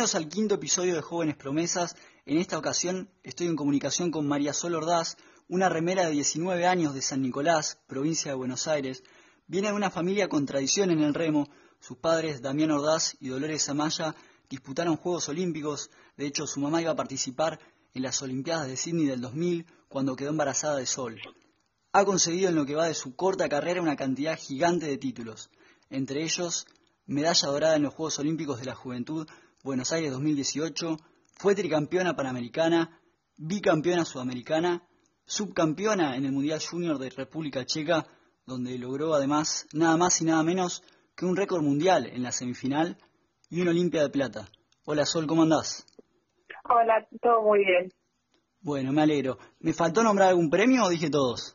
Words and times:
Bienvenidos 0.00 0.24
al 0.24 0.30
quinto 0.30 0.54
episodio 0.54 0.94
de 0.94 1.02
Jóvenes 1.02 1.36
Promesas. 1.36 1.94
En 2.24 2.38
esta 2.38 2.56
ocasión 2.56 3.10
estoy 3.22 3.48
en 3.48 3.54
comunicación 3.54 4.10
con 4.10 4.26
María 4.26 4.54
Sol 4.54 4.74
Ordaz, 4.74 5.18
una 5.46 5.68
remera 5.68 6.06
de 6.06 6.12
19 6.12 6.66
años 6.66 6.94
de 6.94 7.02
San 7.02 7.20
Nicolás, 7.20 7.78
provincia 7.86 8.30
de 8.30 8.38
Buenos 8.38 8.66
Aires. 8.66 9.02
Viene 9.46 9.68
de 9.68 9.74
una 9.74 9.90
familia 9.90 10.30
con 10.30 10.46
tradición 10.46 10.90
en 10.90 11.02
el 11.02 11.12
remo. 11.12 11.50
Sus 11.80 11.98
padres, 11.98 12.40
Damián 12.40 12.70
Ordaz 12.70 13.14
y 13.20 13.28
Dolores 13.28 13.68
Amaya, 13.68 14.14
disputaron 14.48 14.96
Juegos 14.96 15.28
Olímpicos. 15.28 15.90
De 16.16 16.24
hecho, 16.24 16.46
su 16.46 16.60
mamá 16.60 16.80
iba 16.80 16.92
a 16.92 16.96
participar 16.96 17.60
en 17.92 18.00
las 18.00 18.22
Olimpiadas 18.22 18.68
de 18.68 18.78
Sydney 18.78 19.04
del 19.04 19.20
2000 19.20 19.66
cuando 19.90 20.16
quedó 20.16 20.30
embarazada 20.30 20.78
de 20.78 20.86
Sol. 20.86 21.20
Ha 21.92 22.06
conseguido 22.06 22.48
en 22.48 22.54
lo 22.54 22.64
que 22.64 22.74
va 22.74 22.88
de 22.88 22.94
su 22.94 23.16
corta 23.16 23.50
carrera 23.50 23.82
una 23.82 23.96
cantidad 23.96 24.38
gigante 24.38 24.86
de 24.86 24.96
títulos, 24.96 25.50
entre 25.90 26.22
ellos 26.24 26.66
medalla 27.04 27.48
dorada 27.48 27.76
en 27.76 27.82
los 27.82 27.92
Juegos 27.92 28.18
Olímpicos 28.18 28.60
de 28.60 28.64
la 28.64 28.74
Juventud 28.74 29.28
Buenos 29.62 29.92
Aires 29.92 30.10
2018, 30.12 30.96
fue 31.38 31.54
tricampeona 31.54 32.14
panamericana, 32.16 32.98
bicampeona 33.36 34.04
sudamericana, 34.04 34.82
subcampeona 35.26 36.16
en 36.16 36.24
el 36.24 36.32
Mundial 36.32 36.60
Junior 36.66 36.98
de 36.98 37.10
República 37.10 37.64
Checa, 37.66 38.06
donde 38.46 38.78
logró 38.78 39.14
además 39.14 39.66
nada 39.74 39.96
más 39.98 40.20
y 40.22 40.24
nada 40.24 40.42
menos 40.42 40.82
que 41.14 41.26
un 41.26 41.36
récord 41.36 41.62
mundial 41.62 42.06
en 42.06 42.22
la 42.22 42.32
semifinal 42.32 42.96
y 43.50 43.60
una 43.60 43.70
Olimpia 43.72 44.02
de 44.02 44.08
Plata. 44.10 44.48
Hola 44.86 45.04
Sol, 45.04 45.26
¿cómo 45.26 45.42
andás? 45.42 45.86
Hola, 46.64 47.06
todo 47.20 47.42
muy 47.42 47.58
bien. 47.58 47.92
Bueno, 48.62 48.92
me 48.92 49.02
alegro. 49.02 49.38
¿Me 49.58 49.72
faltó 49.74 50.02
nombrar 50.02 50.28
algún 50.30 50.48
premio 50.50 50.84
o 50.84 50.88
dije 50.88 51.10
todos? 51.10 51.54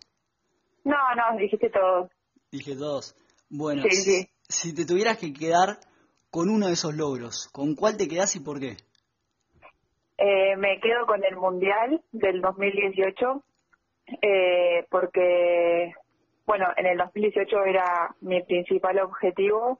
No, 0.84 0.96
no, 1.16 1.38
dijiste 1.40 1.70
todos. 1.72 2.12
Dije 2.52 2.76
todos. 2.76 3.16
Bueno, 3.50 3.82
Sí, 3.90 3.96
sí. 3.98 4.30
si 4.48 4.74
te 4.76 4.86
tuvieras 4.86 5.18
que 5.18 5.34
quedar 5.34 5.80
con 6.36 6.50
uno 6.50 6.68
de 6.68 6.74
esos 6.74 6.94
logros, 6.94 7.48
¿con 7.54 7.76
cuál 7.76 7.96
te 7.96 8.10
quedás 8.10 8.36
y 8.36 8.42
por 8.42 8.60
qué? 8.60 8.76
Eh, 10.18 10.58
me 10.58 10.82
quedo 10.82 11.06
con 11.06 11.24
el 11.24 11.38
Mundial 11.38 12.02
del 12.12 12.42
2018 12.42 13.42
eh, 14.22 14.86
porque, 14.90 15.94
bueno, 16.46 16.68
en 16.76 16.88
el 16.88 16.98
2018 16.98 17.64
era 17.64 18.14
mi 18.20 18.44
principal 18.44 19.00
objetivo. 19.00 19.80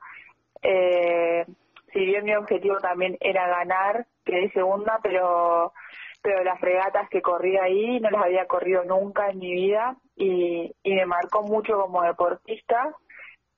Eh, 0.62 1.46
si 1.92 2.00
bien 2.00 2.24
mi 2.24 2.34
objetivo 2.34 2.78
también 2.78 3.18
era 3.20 3.50
ganar, 3.50 4.08
quedé 4.24 4.50
segunda, 4.52 5.02
pero 5.04 5.74
pero 6.22 6.42
las 6.46 6.62
regatas 6.62 7.10
que 7.10 7.22
corrí 7.22 7.58
ahí 7.58 8.00
no 8.00 8.10
las 8.10 8.24
había 8.24 8.48
corrido 8.48 8.86
nunca 8.86 9.30
en 9.30 9.40
mi 9.40 9.52
vida 9.52 9.98
y, 10.16 10.74
me 10.86 11.06
marcó 11.06 11.44
mucho 11.44 11.78
como 11.82 12.02
deportista 12.02 12.96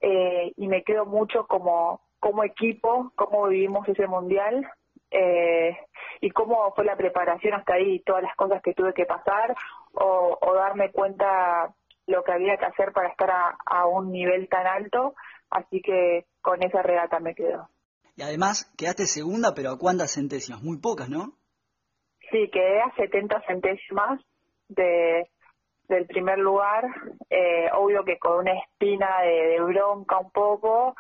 eh, 0.02 0.52
y 0.58 0.68
me 0.68 0.84
quedo 0.84 1.06
mucho 1.06 1.46
como 1.46 2.07
como 2.20 2.44
equipo, 2.44 3.12
cómo 3.16 3.48
vivimos 3.48 3.88
ese 3.88 4.08
mundial 4.08 4.68
eh, 5.12 5.78
y 6.22 6.32
cómo 6.32 6.74
fue 6.76 6.86
la 6.86 6.96
preparación 6.96 7.54
hasta 7.54 7.76
ahí, 7.76 8.00
todas 8.00 8.24
las 8.24 8.36
cosas 8.36 8.62
que 8.62 8.74
tuve 8.74 8.94
que 8.94 9.06
pasar 9.06 9.56
o, 9.94 10.38
o 10.42 10.54
darme 10.56 10.92
cuenta 10.92 11.74
lo 12.08 12.24
que 12.24 12.32
había 12.32 12.58
que 12.58 12.66
hacer 12.66 12.92
para 12.94 13.10
estar 13.10 13.30
a, 13.30 13.58
a 13.66 13.86
un 13.86 14.12
nivel 14.12 14.48
tan 14.50 14.66
alto, 14.66 15.14
así 15.50 15.82
que 15.82 16.26
con 16.42 16.64
esa 16.64 16.82
regata 16.82 17.20
me 17.20 17.36
quedo. 17.36 17.70
Y 18.16 18.24
además 18.24 18.74
quedaste 18.78 19.06
segunda, 19.06 19.54
pero 19.54 19.72
¿a 19.72 19.78
cuántas 19.78 20.16
centésimas? 20.16 20.64
Muy 20.64 20.80
pocas, 20.80 21.10
¿no? 21.10 21.34
Sí, 22.32 22.50
quedé 22.52 22.82
a 22.82 22.92
70 22.96 23.42
centésimas 23.48 24.20
de 24.70 25.30
del 25.88 26.06
primer 26.06 26.38
lugar, 26.38 26.86
eh, 27.30 27.70
obvio 27.74 28.04
que 28.04 28.20
con 28.20 28.40
una 28.40 28.60
espina 28.60 29.22
de, 29.22 29.48
de 29.48 29.62
bronca 29.62 30.18
un 30.20 30.32
poco, 30.32 30.96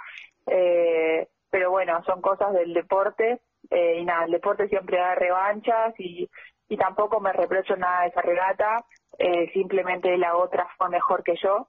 eh, 0.48 1.28
pero 1.50 1.72
bueno, 1.72 2.04
son 2.06 2.22
cosas 2.22 2.54
del 2.54 2.74
deporte 2.74 3.42
eh, 3.70 4.00
y 4.00 4.06
nada, 4.06 4.26
el 4.26 4.32
deporte 4.32 4.68
siempre 4.68 4.98
da 4.98 5.16
revanchas 5.16 5.94
y, 6.00 6.30
y 6.70 6.78
tampoco 6.78 7.20
me 7.20 7.34
reprocho 7.34 7.76
nada 7.76 8.02
de 8.02 8.08
esa 8.08 8.22
regata, 8.22 8.86
eh, 9.18 9.52
simplemente 9.54 10.18
la 10.18 10.38
otra 10.38 10.68
fue 10.78 10.90
mejor 10.90 11.24
que 11.24 11.36
yo, 11.42 11.68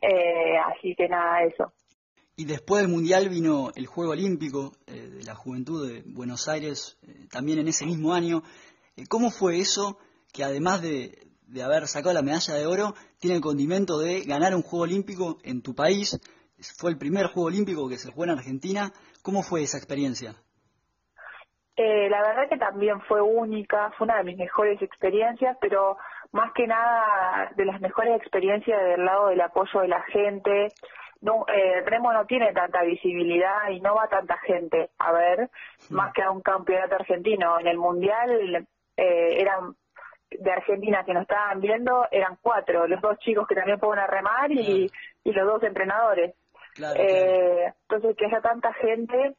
eh, 0.00 0.58
así 0.58 0.94
que 0.94 1.08
nada, 1.08 1.42
eso. 1.44 1.72
Y 2.36 2.46
después 2.46 2.82
del 2.82 2.90
Mundial 2.90 3.28
vino 3.28 3.70
el 3.74 3.86
Juego 3.86 4.12
Olímpico 4.12 4.72
de 4.86 5.22
la 5.24 5.34
Juventud 5.34 5.86
de 5.86 6.02
Buenos 6.06 6.48
Aires, 6.48 6.98
también 7.30 7.58
en 7.58 7.68
ese 7.68 7.84
mismo 7.84 8.14
año. 8.14 8.42
¿Cómo 9.10 9.30
fue 9.30 9.58
eso 9.58 9.98
que 10.32 10.42
además 10.42 10.80
de, 10.80 11.18
de 11.42 11.62
haber 11.62 11.86
sacado 11.86 12.14
la 12.14 12.22
medalla 12.22 12.54
de 12.54 12.66
oro, 12.66 12.94
tiene 13.18 13.36
el 13.36 13.42
condimento 13.42 13.98
de 13.98 14.22
ganar 14.22 14.54
un 14.54 14.62
Juego 14.62 14.84
Olímpico 14.84 15.36
en 15.42 15.60
tu 15.60 15.74
país? 15.74 16.18
Fue 16.78 16.90
el 16.90 16.98
primer 16.98 17.26
Juego 17.26 17.48
Olímpico 17.48 17.88
que 17.88 17.96
se 17.96 18.10
jugó 18.10 18.24
en 18.24 18.30
Argentina. 18.30 18.92
¿Cómo 19.22 19.42
fue 19.42 19.62
esa 19.62 19.78
experiencia? 19.78 20.34
Eh, 21.76 22.10
la 22.10 22.20
verdad 22.20 22.48
que 22.48 22.58
también 22.58 23.00
fue 23.02 23.22
única, 23.22 23.90
fue 23.96 24.04
una 24.04 24.18
de 24.18 24.24
mis 24.24 24.36
mejores 24.36 24.80
experiencias, 24.82 25.56
pero 25.60 25.96
más 26.32 26.52
que 26.52 26.66
nada 26.66 27.50
de 27.56 27.64
las 27.64 27.80
mejores 27.80 28.20
experiencias 28.20 28.78
del 28.82 29.04
lado 29.04 29.28
del 29.28 29.40
apoyo 29.40 29.80
de 29.80 29.88
la 29.88 30.02
gente. 30.02 30.68
No, 31.22 31.46
eh, 31.48 31.82
remo 31.86 32.12
no 32.12 32.26
tiene 32.26 32.52
tanta 32.52 32.82
visibilidad 32.82 33.70
y 33.70 33.80
no 33.80 33.94
va 33.94 34.08
tanta 34.08 34.36
gente 34.38 34.90
a 34.98 35.12
ver, 35.12 35.50
más 35.90 36.12
que 36.12 36.22
a 36.22 36.30
un 36.30 36.42
campeonato 36.42 36.96
argentino. 36.96 37.58
En 37.58 37.66
el 37.66 37.78
mundial 37.78 38.66
eh, 38.96 39.40
eran 39.40 39.74
de 40.30 40.52
Argentina 40.52 41.04
que 41.04 41.14
nos 41.14 41.22
estaban 41.22 41.60
viendo, 41.60 42.06
eran 42.10 42.36
cuatro, 42.40 42.86
los 42.86 43.00
dos 43.00 43.18
chicos 43.18 43.46
que 43.46 43.54
también 43.54 43.78
fueron 43.78 43.98
a 43.98 44.06
remar 44.06 44.50
y, 44.52 44.90
y 45.24 45.32
los 45.32 45.46
dos 45.46 45.62
entrenadores. 45.62 46.34
Claro, 46.80 47.00
Eh, 47.00 47.72
entonces 47.82 48.16
que 48.16 48.26
haya 48.26 48.40
tanta 48.40 48.72
gente 48.74 49.34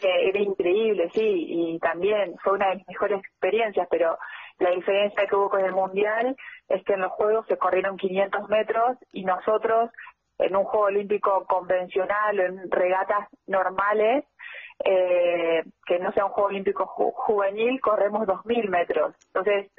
eh, 0.00 0.28
era 0.28 0.38
increíble, 0.40 1.10
sí, 1.14 1.20
y 1.48 1.78
también 1.78 2.36
fue 2.42 2.54
una 2.54 2.70
de 2.70 2.76
mis 2.76 2.88
mejores 2.88 3.18
experiencias, 3.20 3.86
pero 3.90 4.18
la 4.58 4.70
diferencia 4.70 5.26
que 5.26 5.36
hubo 5.36 5.50
con 5.50 5.64
el 5.64 5.72
Mundial 5.72 6.36
es 6.68 6.82
que 6.84 6.94
en 6.94 7.00
los 7.00 7.12
Juegos 7.12 7.46
se 7.46 7.58
corrieron 7.58 7.96
500 7.96 8.48
metros 8.48 8.96
y 9.12 9.24
nosotros 9.24 9.90
en 10.38 10.56
un 10.56 10.64
Juego 10.64 10.86
Olímpico 10.86 11.44
convencional 11.46 12.38
o 12.38 12.42
en 12.44 12.70
regatas 12.70 13.28
normales, 13.46 14.24
eh, 14.84 15.62
que 15.86 15.98
no 15.98 16.12
sea 16.12 16.24
un 16.26 16.32
Juego 16.32 16.48
Olímpico 16.48 16.86
ju- 16.86 17.12
juvenil, 17.14 17.80
corremos 17.80 18.26
2.000 18.26 18.68
metros. 18.70 19.14
Entonces 19.34 19.70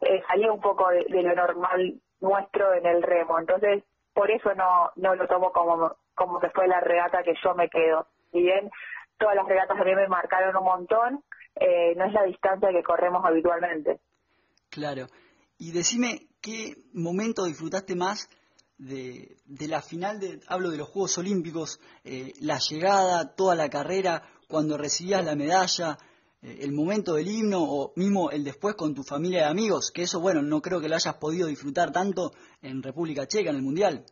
eh, 0.00 0.22
salía 0.28 0.52
un 0.52 0.60
poco 0.60 0.88
de, 0.90 1.04
de 1.08 1.22
lo 1.22 1.34
normal 1.34 2.00
nuestro 2.20 2.72
en 2.74 2.86
el 2.86 3.02
remo. 3.02 3.38
Entonces, 3.38 3.84
por 4.14 4.30
eso 4.30 4.54
no, 4.54 4.90
no 4.96 5.14
lo 5.14 5.26
tomo 5.26 5.52
como, 5.52 5.92
como 6.18 6.40
que 6.40 6.50
fue 6.50 6.66
la 6.66 6.80
regata 6.80 7.22
que 7.22 7.34
yo 7.42 7.54
me 7.54 7.68
quedo. 7.70 8.08
Si 8.32 8.42
bien 8.42 8.70
todas 9.18 9.36
las 9.36 9.46
regatas 9.46 9.78
a 9.80 9.84
mí 9.84 9.94
me 9.94 10.08
marcaron 10.08 10.56
un 10.56 10.64
montón, 10.64 11.24
eh, 11.54 11.94
no 11.96 12.04
es 12.04 12.12
la 12.12 12.24
distancia 12.24 12.70
que 12.70 12.82
corremos 12.82 13.24
habitualmente. 13.24 14.00
Claro. 14.70 15.06
Y 15.58 15.72
decime, 15.72 16.28
¿qué 16.40 16.74
momento 16.92 17.44
disfrutaste 17.44 17.96
más 17.96 18.28
de, 18.78 19.36
de 19.44 19.68
la 19.68 19.80
final, 19.80 20.20
de, 20.20 20.40
hablo 20.48 20.70
de 20.70 20.78
los 20.78 20.88
Juegos 20.88 21.18
Olímpicos, 21.18 21.80
eh, 22.04 22.32
la 22.40 22.58
llegada, 22.58 23.34
toda 23.34 23.54
la 23.54 23.68
carrera, 23.68 24.22
cuando 24.46 24.76
recibías 24.76 25.24
la 25.24 25.34
medalla, 25.34 25.98
eh, 26.42 26.58
el 26.60 26.72
momento 26.72 27.14
del 27.14 27.28
himno 27.28 27.60
o 27.60 27.92
mismo 27.96 28.30
el 28.30 28.44
después 28.44 28.76
con 28.76 28.94
tu 28.94 29.02
familia 29.02 29.40
de 29.40 29.50
amigos? 29.50 29.90
Que 29.92 30.02
eso, 30.02 30.20
bueno, 30.20 30.42
no 30.42 30.60
creo 30.60 30.80
que 30.80 30.88
lo 30.88 30.94
hayas 30.94 31.16
podido 31.16 31.48
disfrutar 31.48 31.90
tanto 31.90 32.32
en 32.62 32.82
República 32.82 33.26
Checa, 33.26 33.50
en 33.50 33.56
el 33.56 33.62
Mundial. 33.62 34.04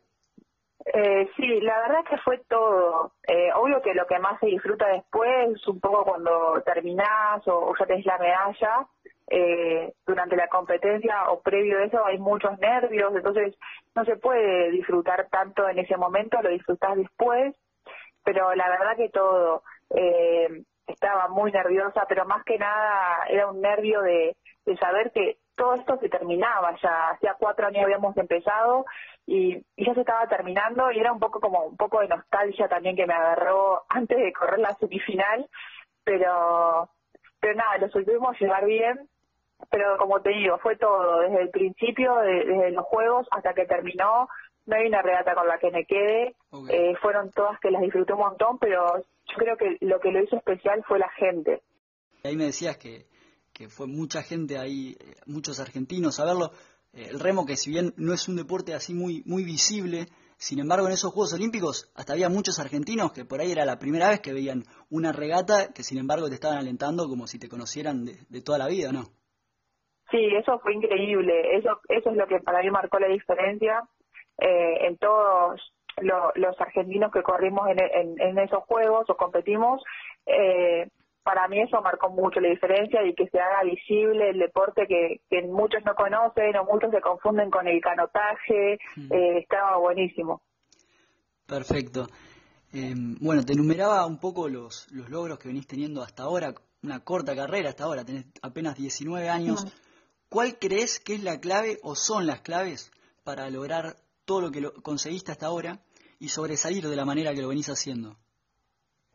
Eh, 0.92 1.28
sí, 1.36 1.60
la 1.60 1.80
verdad 1.80 2.00
es 2.04 2.10
que 2.10 2.18
fue 2.18 2.38
todo. 2.48 3.12
Eh, 3.26 3.50
obvio 3.54 3.82
que 3.82 3.94
lo 3.94 4.06
que 4.06 4.18
más 4.18 4.38
se 4.40 4.46
disfruta 4.46 4.86
después 4.86 5.50
es 5.56 5.66
un 5.66 5.80
poco 5.80 6.04
cuando 6.04 6.62
terminás 6.64 7.46
o, 7.48 7.70
o 7.70 7.74
ya 7.76 7.86
tenés 7.86 8.06
la 8.06 8.18
medalla. 8.18 8.86
Eh, 9.28 9.92
durante 10.06 10.36
la 10.36 10.46
competencia 10.46 11.30
o 11.30 11.40
previo 11.40 11.78
a 11.78 11.84
eso 11.84 12.06
hay 12.06 12.16
muchos 12.18 12.56
nervios, 12.60 13.12
entonces 13.16 13.56
no 13.96 14.04
se 14.04 14.14
puede 14.16 14.70
disfrutar 14.70 15.26
tanto 15.28 15.68
en 15.68 15.80
ese 15.80 15.96
momento, 15.96 16.40
lo 16.40 16.50
disfrutás 16.50 16.96
después. 16.96 17.54
Pero 18.24 18.54
la 18.54 18.68
verdad 18.68 18.96
que 18.96 19.08
todo. 19.08 19.62
Eh, 19.90 20.62
estaba 20.86 21.26
muy 21.28 21.50
nerviosa, 21.50 22.06
pero 22.08 22.24
más 22.26 22.44
que 22.44 22.58
nada 22.58 23.24
era 23.28 23.48
un 23.48 23.60
nervio 23.60 24.02
de, 24.02 24.36
de 24.64 24.76
saber 24.76 25.10
que 25.12 25.38
todo 25.56 25.74
esto 25.74 25.98
se 25.98 26.08
terminaba 26.08 26.76
ya. 26.80 27.10
Hacía 27.10 27.34
cuatro 27.38 27.66
años 27.66 27.84
habíamos 27.84 28.16
empezado 28.16 28.84
y, 29.26 29.56
y 29.76 29.84
ya 29.86 29.92
se 29.94 30.00
estaba 30.00 30.26
terminando 30.28 30.90
y 30.92 30.98
era 31.00 31.12
un 31.12 31.18
poco 31.18 31.40
como 31.40 31.64
un 31.66 31.76
poco 31.76 32.00
de 32.00 32.08
nostalgia 32.08 32.68
también 32.68 32.94
que 32.96 33.06
me 33.06 33.14
agarró 33.14 33.82
antes 33.88 34.16
de 34.18 34.32
correr 34.32 34.60
la 34.60 34.74
semifinal, 34.74 35.48
pero 36.04 36.88
pero 37.40 37.54
nada, 37.54 37.78
lo 37.78 37.88
supimos 37.88 38.38
llevar 38.40 38.64
bien, 38.64 39.08
pero 39.70 39.98
como 39.98 40.20
te 40.22 40.30
digo, 40.30 40.58
fue 40.58 40.76
todo, 40.76 41.20
desde 41.20 41.42
el 41.42 41.50
principio, 41.50 42.16
de- 42.16 42.44
desde 42.44 42.70
los 42.72 42.84
juegos 42.86 43.26
hasta 43.30 43.52
que 43.54 43.66
terminó, 43.66 44.28
no 44.64 44.76
hay 44.76 44.86
una 44.86 45.02
regata 45.02 45.34
con 45.34 45.46
la 45.46 45.58
que 45.58 45.70
me 45.70 45.84
quede, 45.84 46.34
eh, 46.70 46.94
fueron 47.02 47.30
todas 47.32 47.60
que 47.60 47.70
las 47.70 47.82
disfruté 47.82 48.14
un 48.14 48.20
montón, 48.20 48.58
pero 48.58 48.96
yo 48.98 49.36
creo 49.36 49.56
que 49.56 49.76
lo 49.80 50.00
que 50.00 50.10
lo 50.10 50.22
hizo 50.22 50.36
especial 50.36 50.82
fue 50.88 50.98
la 50.98 51.10
gente. 51.10 51.62
Ahí 52.24 52.36
me 52.36 52.44
decías 52.44 52.76
que, 52.78 53.06
que 53.52 53.68
fue 53.68 53.86
mucha 53.86 54.22
gente 54.22 54.58
ahí, 54.58 54.96
eh, 54.98 55.14
muchos 55.26 55.60
argentinos 55.60 56.18
a 56.18 56.24
verlo. 56.24 56.50
Eh, 56.96 57.08
el 57.10 57.20
remo, 57.20 57.44
que 57.44 57.56
si 57.56 57.70
bien 57.70 57.92
no 57.96 58.14
es 58.14 58.26
un 58.28 58.36
deporte 58.36 58.74
así 58.74 58.94
muy, 58.94 59.22
muy 59.26 59.44
visible, 59.44 60.06
Sin 60.38 60.58
embargo, 60.58 60.86
en 60.86 60.92
esos 60.92 61.12
Juegos 61.14 61.32
Olímpicos 61.32 61.90
hasta 61.96 62.12
había 62.12 62.28
muchos 62.28 62.58
argentinos 62.60 63.10
que 63.12 63.24
por 63.24 63.40
ahí 63.40 63.52
era 63.52 63.64
la 63.64 63.78
primera 63.78 64.10
vez 64.10 64.20
que 64.20 64.34
veían 64.34 64.64
una 64.90 65.10
regata 65.10 65.72
que 65.74 65.82
sin 65.82 65.98
embargo 65.98 66.28
te 66.28 66.34
estaban 66.34 66.58
alentando 66.58 67.08
como 67.08 67.26
si 67.26 67.38
te 67.38 67.48
conocieran 67.48 68.04
de, 68.04 68.42
toda 68.42 68.58
la 68.58 68.68
vida, 68.68 68.92
¿no? 68.92 69.04
Sí, 70.10 70.20
eso 70.36 70.58
fue 70.58 70.74
increíble. 70.74 71.56
Eso, 71.56 71.80
eso 71.88 72.10
es 72.10 72.16
lo 72.16 72.26
que 72.26 72.40
para 72.40 72.60
mí 72.60 72.70
marcó 72.70 72.98
la 72.98 73.08
diferencia 73.08 73.82
eh, 74.38 74.86
en 74.86 74.98
todos 74.98 75.58
los 76.02 76.60
argentinos 76.60 77.10
que 77.10 77.22
corrimos 77.22 77.66
en, 77.70 78.20
en, 78.20 78.38
esos 78.38 78.62
juegos 78.64 79.08
o 79.08 79.16
competimos. 79.16 79.82
Eh, 80.26 80.86
para 81.26 81.48
mí 81.48 81.60
eso 81.60 81.82
marcó 81.82 82.08
mucho 82.08 82.38
la 82.38 82.50
diferencia 82.50 83.04
y 83.04 83.12
que 83.12 83.26
se 83.26 83.40
haga 83.40 83.64
visible 83.64 84.30
el 84.30 84.38
deporte 84.38 84.86
que, 84.86 85.20
muchos 85.48 85.84
no 85.84 85.96
conocen 85.96 86.54
o 86.56 86.64
muchos 86.64 86.92
se 86.92 87.00
confunden 87.00 87.50
con 87.50 87.66
el 87.66 87.80
canotaje, 87.80 88.78
mm. 88.94 89.12
eh, 89.12 89.38
estaba 89.38 89.76
buenísimo. 89.78 90.40
Perfecto. 91.44 92.06
Em, 92.72 93.16
bueno, 93.20 93.44
te 93.44 93.54
enumeraba 93.54 94.06
un 94.06 94.20
poco 94.20 94.48
los, 94.48 94.88
los 94.92 95.10
logros 95.10 95.40
que 95.40 95.48
venís 95.48 95.66
teniendo 95.66 96.00
hasta 96.00 96.22
ahora, 96.22 96.54
una 96.84 97.00
corta 97.00 97.34
carrera 97.34 97.70
hasta 97.70 97.82
ahora, 97.82 98.04
tenés 98.04 98.26
apenas 98.40 98.76
19 98.76 99.28
años. 99.28 99.64
Mm. 99.64 99.68
¿Cuál 100.28 100.60
crees 100.60 101.00
que 101.00 101.14
es 101.14 101.24
la 101.24 101.40
clave 101.40 101.78
o 101.82 101.96
son 101.96 102.28
las 102.28 102.42
claves 102.42 102.92
para 103.24 103.50
lograr 103.50 103.96
todo 104.24 104.42
lo 104.42 104.52
que 104.52 104.60
lo 104.60 104.72
conseguiste 104.74 105.32
hasta 105.32 105.46
ahora 105.46 105.80
y 106.20 106.28
sobresalir 106.28 106.86
de 106.86 106.94
la 106.94 107.04
manera 107.04 107.34
que 107.34 107.42
lo 107.42 107.48
venís 107.48 107.68
haciendo? 107.68 108.16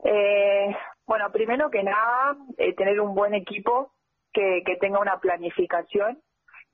Eh, 0.03 0.75
bueno, 1.11 1.29
primero 1.29 1.69
que 1.69 1.83
nada, 1.83 2.37
eh, 2.57 2.73
tener 2.73 3.01
un 3.01 3.13
buen 3.13 3.33
equipo 3.33 3.91
que, 4.31 4.63
tenga 4.79 4.97
una 4.97 5.19
planificación. 5.19 6.21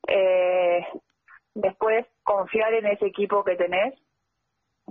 Eh, 0.08 0.86
después, 1.56 2.06
confiar 2.22 2.72
en 2.76 2.86
ese 2.86 3.08
equipo 3.08 3.44
que 3.44 3.56
tenés 3.56 3.96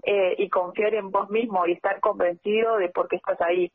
eh, 0.03 0.35
y 0.39 0.49
confiar 0.49 0.95
en 0.95 1.13
vos 1.13 1.31
mismo 1.31 1.65
y 1.65 1.75
estar 1.75 2.01
convencido 2.01 2.79
de 2.79 2.89
por 2.89 3.07
qué 3.07 3.15
estás 3.15 3.41
ahí. 3.41 3.71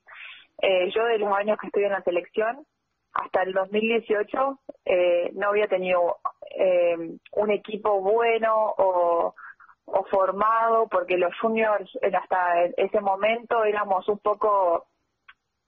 yo 0.93 1.05
de 1.05 1.19
los 1.19 1.31
años 1.33 1.57
que 1.57 1.67
estoy 1.67 1.85
en 1.85 1.93
la 1.93 2.03
selección, 2.03 2.65
hasta 3.13 3.43
el 3.43 3.53
2018 3.53 4.59
no 5.35 5.47
había 5.47 5.69
tenido 5.69 6.17
un 7.31 7.49
equipo 7.49 8.01
bueno 8.01 8.73
o, 8.77 9.33
o 9.85 10.03
formado 10.11 10.89
porque 10.89 11.17
los 11.17 11.33
juniors 11.39 11.89
hasta 12.13 12.65
ese 12.75 12.99
momento 12.99 13.63
éramos 13.63 14.09
un 14.09 14.19
poco 14.19 14.90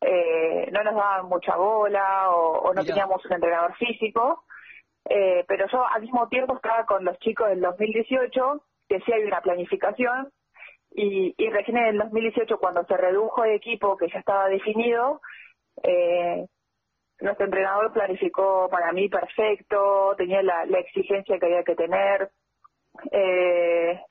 eh, 0.05 0.69
no 0.71 0.83
nos 0.83 0.95
daban 0.95 1.27
mucha 1.27 1.55
bola 1.55 2.29
o, 2.31 2.73
no 2.73 2.83
teníamos 2.83 3.23
un 3.25 3.33
entrenador 3.33 3.75
físico, 3.75 4.43
eh, 5.05 5.43
pero 5.47 5.67
yo 5.67 5.85
al 5.87 6.01
mismo 6.01 6.27
tiempo 6.29 6.55
estaba 6.55 6.85
con 6.85 7.03
los 7.05 7.17
chicos 7.19 7.49
del 7.49 7.61
2018, 7.61 8.63
que 8.87 8.99
sí 9.01 9.11
hay 9.11 9.23
una 9.23 9.41
planificación, 9.41 10.31
y, 10.91 11.33
y 11.37 11.49
recién 11.49 11.77
en 11.77 11.85
el 11.85 11.97
2018 11.99 12.57
cuando 12.59 12.85
se 12.85 12.95
redujo 12.95 13.43
el 13.43 13.55
equipo 13.55 13.97
que 13.97 14.09
ya 14.09 14.19
estaba 14.19 14.47
definido, 14.47 15.21
eh, 15.83 16.45
nuestro 17.19 17.45
entrenador 17.45 17.91
planificó 17.93 18.67
para 18.69 18.91
mí 18.91 19.09
perfecto, 19.09 20.15
tenía 20.17 20.43
la, 20.43 20.65
la 20.65 20.79
exigencia 20.79 21.39
que 21.39 21.45
había 21.45 21.63
que 21.63 21.75
tener, 21.75 22.31
eh, 23.11 24.01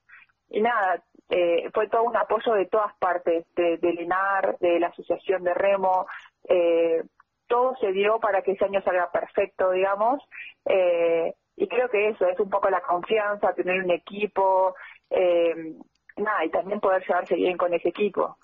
y 0.48 0.60
nada, 0.60 1.02
eh, 1.28 1.70
fue 1.72 1.88
todo 1.88 2.02
un 2.02 2.16
apoyo 2.16 2.52
de 2.54 2.66
todas 2.66 2.94
partes, 2.98 3.46
de, 3.54 3.78
de 3.78 3.92
Linar, 3.92 4.56
de 4.58 4.78
la 4.80 4.88
Asociación 4.88 5.42
de 5.44 5.54
Remo, 5.54 6.06
eh, 6.48 7.02
todo 7.48 7.74
se 7.80 7.92
dio 7.92 8.18
para 8.18 8.42
que 8.42 8.52
ese 8.52 8.64
año 8.64 8.82
salga 8.82 9.10
perfecto, 9.10 9.70
digamos, 9.72 10.22
eh, 10.64 11.34
y 11.56 11.68
creo 11.68 11.88
que 11.88 12.08
eso 12.08 12.26
es 12.26 12.40
un 12.40 12.48
poco 12.48 12.70
la 12.70 12.80
confianza, 12.80 13.52
tener 13.54 13.82
un 13.84 13.90
equipo, 13.90 14.74
eh, 15.10 15.74
nada, 16.16 16.44
y 16.44 16.50
también 16.50 16.80
poder 16.80 17.02
llevarse 17.06 17.34
bien 17.34 17.56
con 17.58 17.74
ese 17.74 17.90
equipo. 17.90 18.36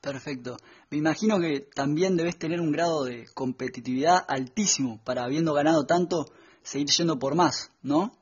Perfecto. 0.00 0.56
Me 0.90 0.98
imagino 0.98 1.38
que 1.40 1.60
también 1.74 2.16
debes 2.16 2.38
tener 2.38 2.60
un 2.60 2.72
grado 2.72 3.04
de 3.04 3.24
competitividad 3.34 4.18
altísimo 4.28 4.98
para, 5.04 5.24
habiendo 5.24 5.54
ganado 5.54 5.86
tanto, 5.86 6.26
seguir 6.62 6.88
yendo 6.88 7.18
por 7.18 7.34
más, 7.34 7.70
¿no? 7.82 8.12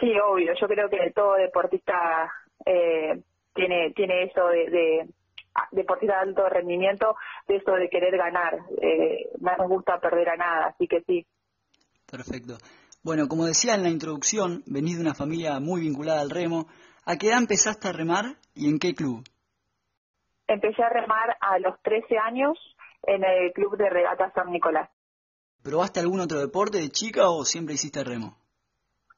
Sí, 0.00 0.12
obvio. 0.18 0.52
Yo 0.60 0.66
creo 0.66 0.88
que 0.88 1.12
todo 1.14 1.34
deportista 1.34 1.94
eh, 2.66 3.22
tiene 3.54 3.92
tiene 3.92 4.24
eso 4.24 4.46
de, 4.48 4.70
de 4.70 5.08
deportista 5.72 6.16
de 6.16 6.30
alto 6.30 6.48
rendimiento, 6.48 7.16
de 7.46 7.56
eso 7.56 7.72
de 7.72 7.88
querer 7.88 8.16
ganar. 8.16 8.58
Eh, 8.80 9.30
no 9.40 9.56
nos 9.56 9.68
gusta 9.68 10.00
perder 10.00 10.30
a 10.30 10.36
nada, 10.36 10.66
así 10.66 10.86
que 10.86 11.02
sí. 11.02 11.26
Perfecto. 12.10 12.58
Bueno, 13.02 13.26
como 13.26 13.46
decía 13.46 13.74
en 13.74 13.82
la 13.82 13.90
introducción, 13.90 14.62
venís 14.66 14.96
de 14.96 15.02
una 15.02 15.14
familia 15.14 15.58
muy 15.60 15.80
vinculada 15.80 16.20
al 16.20 16.30
remo. 16.30 16.66
¿A 17.04 17.16
qué 17.16 17.28
edad 17.28 17.38
empezaste 17.38 17.88
a 17.88 17.92
remar 17.92 18.36
y 18.54 18.68
en 18.68 18.78
qué 18.78 18.94
club? 18.94 19.24
Empecé 20.46 20.82
a 20.82 20.88
remar 20.88 21.36
a 21.40 21.58
los 21.58 21.80
13 21.82 22.18
años 22.18 22.58
en 23.02 23.24
el 23.24 23.52
club 23.52 23.76
de 23.76 23.90
regata 23.90 24.32
San 24.34 24.52
Nicolás. 24.52 24.88
¿Probaste 25.62 26.00
algún 26.00 26.20
otro 26.20 26.38
deporte 26.38 26.78
de 26.78 26.90
chica 26.90 27.28
o 27.28 27.44
siempre 27.44 27.74
hiciste 27.74 28.04
remo? 28.04 28.36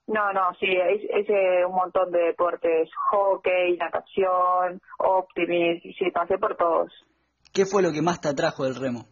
No, 0.06 0.32
no, 0.32 0.52
sí, 0.60 0.66
es, 0.66 1.28
un 1.66 1.74
montón 1.74 2.10
de 2.10 2.18
deportes, 2.24 2.90
hockey, 3.10 3.76
natación, 3.78 4.80
optimismo, 4.98 5.92
sí, 5.98 6.10
pasé 6.10 6.36
por 6.36 6.56
todos. 6.56 6.92
¿Qué 7.54 7.64
fue 7.64 7.82
lo 7.82 7.90
que 7.90 8.02
más 8.02 8.20
te 8.20 8.28
atrajo 8.28 8.64
del 8.64 8.74
remo? 8.74 9.06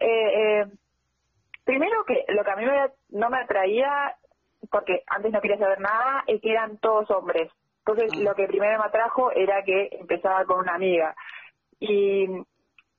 Eh, 0.00 0.60
eh, 0.60 0.64
primero 1.64 2.04
que 2.06 2.24
lo 2.28 2.42
que 2.42 2.50
a 2.50 2.56
mí 2.56 2.64
no 3.10 3.28
me 3.28 3.38
atraía, 3.38 4.16
porque 4.70 5.02
antes 5.08 5.30
no 5.30 5.40
quería 5.40 5.58
saber 5.58 5.80
nada, 5.80 6.24
es 6.26 6.40
que 6.40 6.52
eran 6.52 6.78
todos 6.78 7.10
hombres. 7.10 7.50
Entonces 7.80 8.10
ah. 8.14 8.22
lo 8.22 8.34
que 8.34 8.46
primero 8.46 8.78
me 8.78 8.86
atrajo 8.86 9.30
era 9.32 9.62
que 9.62 9.88
empezaba 9.92 10.44
con 10.46 10.60
una 10.60 10.74
amiga. 10.74 11.14
Y, 11.80 12.26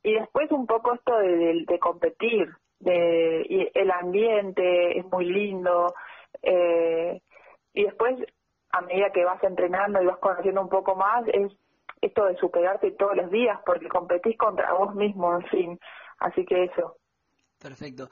y 0.04 0.14
después 0.14 0.52
un 0.52 0.68
poco 0.68 0.94
esto 0.94 1.18
de, 1.18 1.66
de 1.66 1.80
competir, 1.80 2.50
de, 2.80 3.46
y 3.50 3.70
el 3.74 3.92
ambiente 3.92 5.00
es 5.00 5.06
muy 5.06 5.25
lindo, 5.25 5.94
eh, 6.42 7.22
y 7.74 7.84
después, 7.84 8.16
a 8.72 8.81
medida 8.81 9.12
que 9.12 9.26
vas 9.26 9.44
entrenando 9.44 10.02
y 10.02 10.06
vas 10.06 10.20
conociendo 10.20 10.62
un 10.62 10.70
poco 10.70 10.96
más, 10.96 11.24
es 11.28 11.52
esto 12.02 12.26
de 12.26 12.36
superarte 12.38 12.92
todos 12.92 13.16
los 13.16 13.30
días, 13.30 13.60
porque 13.66 13.88
competís 13.88 14.38
contra 14.38 14.74
vos 14.74 14.96
mismo, 14.96 15.36
en 15.36 15.46
fin. 15.48 15.80
Así 16.20 16.46
que 16.46 16.66
eso. 16.66 16.98
Perfecto. 17.62 18.08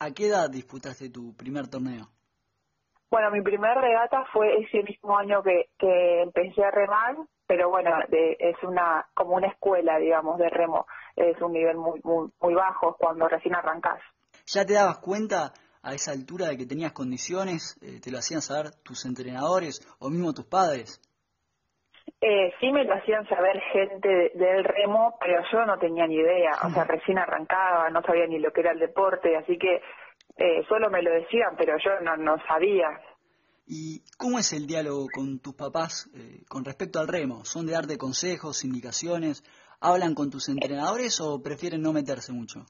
¿A 0.00 0.10
qué 0.10 0.28
edad 0.28 0.50
disputaste 0.50 1.10
tu 1.10 1.34
primer 1.36 1.68
torneo? 1.68 2.08
Bueno, 3.10 3.30
mi 3.30 3.42
primer 3.42 3.76
regata 3.76 4.24
fue 4.32 4.60
ese 4.60 4.82
mismo 4.82 5.16
año 5.16 5.42
que, 5.42 5.68
que 5.78 6.22
empecé 6.22 6.64
a 6.64 6.70
remar, 6.70 7.16
pero 7.46 7.70
bueno, 7.70 7.90
es 8.10 8.56
una 8.64 9.06
como 9.14 9.36
una 9.36 9.48
escuela, 9.48 9.98
digamos, 9.98 10.38
de 10.38 10.48
remo. 10.48 10.86
Es 11.14 11.40
un 11.40 11.52
nivel 11.52 11.76
muy 11.76 12.00
muy, 12.02 12.30
muy 12.40 12.54
bajo 12.54 12.96
cuando 12.98 13.28
recién 13.28 13.54
arrancás. 13.54 14.00
¿Ya 14.46 14.64
te 14.64 14.74
dabas 14.74 14.98
cuenta 14.98 15.52
a 15.84 15.94
esa 15.94 16.12
altura 16.12 16.48
de 16.48 16.56
que 16.56 16.66
tenías 16.66 16.92
condiciones? 16.92 17.76
Eh, 17.82 18.00
¿Te 18.00 18.10
lo 18.10 18.18
hacían 18.18 18.42
saber 18.42 18.72
tus 18.82 19.04
entrenadores 19.04 19.80
o 19.98 20.10
mismo 20.10 20.32
tus 20.32 20.46
padres? 20.46 21.00
Eh, 22.20 22.52
sí 22.58 22.72
me 22.72 22.84
lo 22.84 22.94
hacían 22.94 23.26
saber 23.28 23.60
gente 23.72 24.32
del 24.34 24.64
remo, 24.64 25.16
pero 25.20 25.42
yo 25.52 25.64
no 25.66 25.78
tenía 25.78 26.06
ni 26.06 26.16
idea, 26.16 26.52
o 26.64 26.70
sea, 26.70 26.84
recién 26.84 27.18
arrancaba, 27.18 27.90
no 27.90 28.02
sabía 28.02 28.26
ni 28.26 28.38
lo 28.38 28.50
que 28.50 28.60
era 28.60 28.72
el 28.72 28.78
deporte, 28.78 29.36
así 29.36 29.58
que 29.58 29.82
eh, 30.36 30.64
solo 30.68 30.90
me 30.90 31.02
lo 31.02 31.12
decían, 31.12 31.54
pero 31.56 31.76
yo 31.78 32.00
no, 32.00 32.16
no 32.16 32.36
sabía. 32.46 32.88
¿Y 33.66 34.02
cómo 34.18 34.38
es 34.38 34.52
el 34.52 34.66
diálogo 34.66 35.06
con 35.14 35.38
tus 35.40 35.54
papás 35.54 36.10
eh, 36.14 36.44
con 36.48 36.64
respecto 36.64 36.98
al 36.98 37.08
remo? 37.08 37.44
¿Son 37.44 37.66
de 37.66 37.72
darte 37.72 37.96
consejos, 37.96 38.64
indicaciones? 38.64 39.42
¿Hablan 39.80 40.14
con 40.14 40.30
tus 40.30 40.48
entrenadores 40.48 41.20
o 41.20 41.42
prefieren 41.42 41.82
no 41.82 41.92
meterse 41.92 42.32
mucho? 42.32 42.66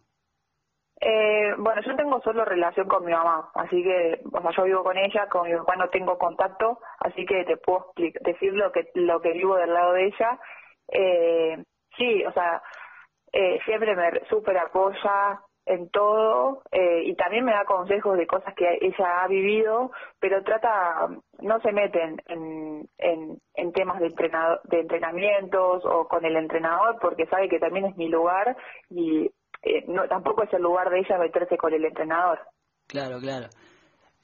Eh, 1.06 1.54
bueno, 1.58 1.82
yo 1.82 1.94
tengo 1.96 2.18
solo 2.22 2.46
relación 2.46 2.88
con 2.88 3.04
mi 3.04 3.12
mamá, 3.12 3.50
así 3.54 3.82
que, 3.82 4.22
o 4.32 4.50
yo 4.52 4.62
vivo 4.64 4.82
con 4.82 4.96
ella, 4.96 5.28
con 5.28 5.46
mi 5.46 5.54
papá 5.54 5.76
no 5.76 5.90
tengo 5.90 6.16
contacto, 6.16 6.78
así 6.98 7.26
que 7.26 7.44
te 7.44 7.58
puedo 7.58 7.92
decir 8.22 8.54
lo 8.54 8.72
que 8.72 8.88
lo 8.94 9.20
que 9.20 9.32
vivo 9.32 9.56
del 9.56 9.74
lado 9.74 9.92
de 9.92 10.06
ella. 10.06 10.38
Eh, 10.88 11.62
sí, 11.98 12.24
o 12.24 12.32
sea, 12.32 12.62
eh, 13.32 13.60
siempre 13.66 13.94
me 13.94 14.24
súper 14.30 14.56
apoya 14.56 15.42
en 15.66 15.90
todo 15.90 16.62
eh, 16.72 17.02
y 17.04 17.14
también 17.16 17.44
me 17.44 17.52
da 17.52 17.64
consejos 17.64 18.16
de 18.16 18.26
cosas 18.26 18.54
que 18.54 18.78
ella 18.80 19.22
ha 19.22 19.28
vivido, 19.28 19.90
pero 20.20 20.42
trata, 20.42 21.08
no 21.40 21.60
se 21.60 21.72
meten 21.72 22.16
en, 22.26 22.88
en, 22.98 23.38
en 23.54 23.72
temas 23.72 24.00
de, 24.00 24.06
entrenado, 24.06 24.60
de 24.64 24.80
entrenamientos 24.80 25.84
o 25.84 26.06
con 26.08 26.24
el 26.24 26.36
entrenador 26.36 26.98
porque 27.00 27.26
sabe 27.26 27.48
que 27.48 27.58
también 27.58 27.86
es 27.86 27.96
mi 27.96 28.08
lugar 28.08 28.56
y 28.88 29.30
eh, 29.64 29.84
no 29.88 30.06
tampoco 30.08 30.44
es 30.44 30.52
el 30.52 30.62
lugar 30.62 30.90
de 30.90 31.00
ella 31.00 31.18
meterse 31.18 31.56
con 31.56 31.72
el 31.72 31.84
entrenador. 31.84 32.38
Claro, 32.86 33.18
claro. 33.18 33.48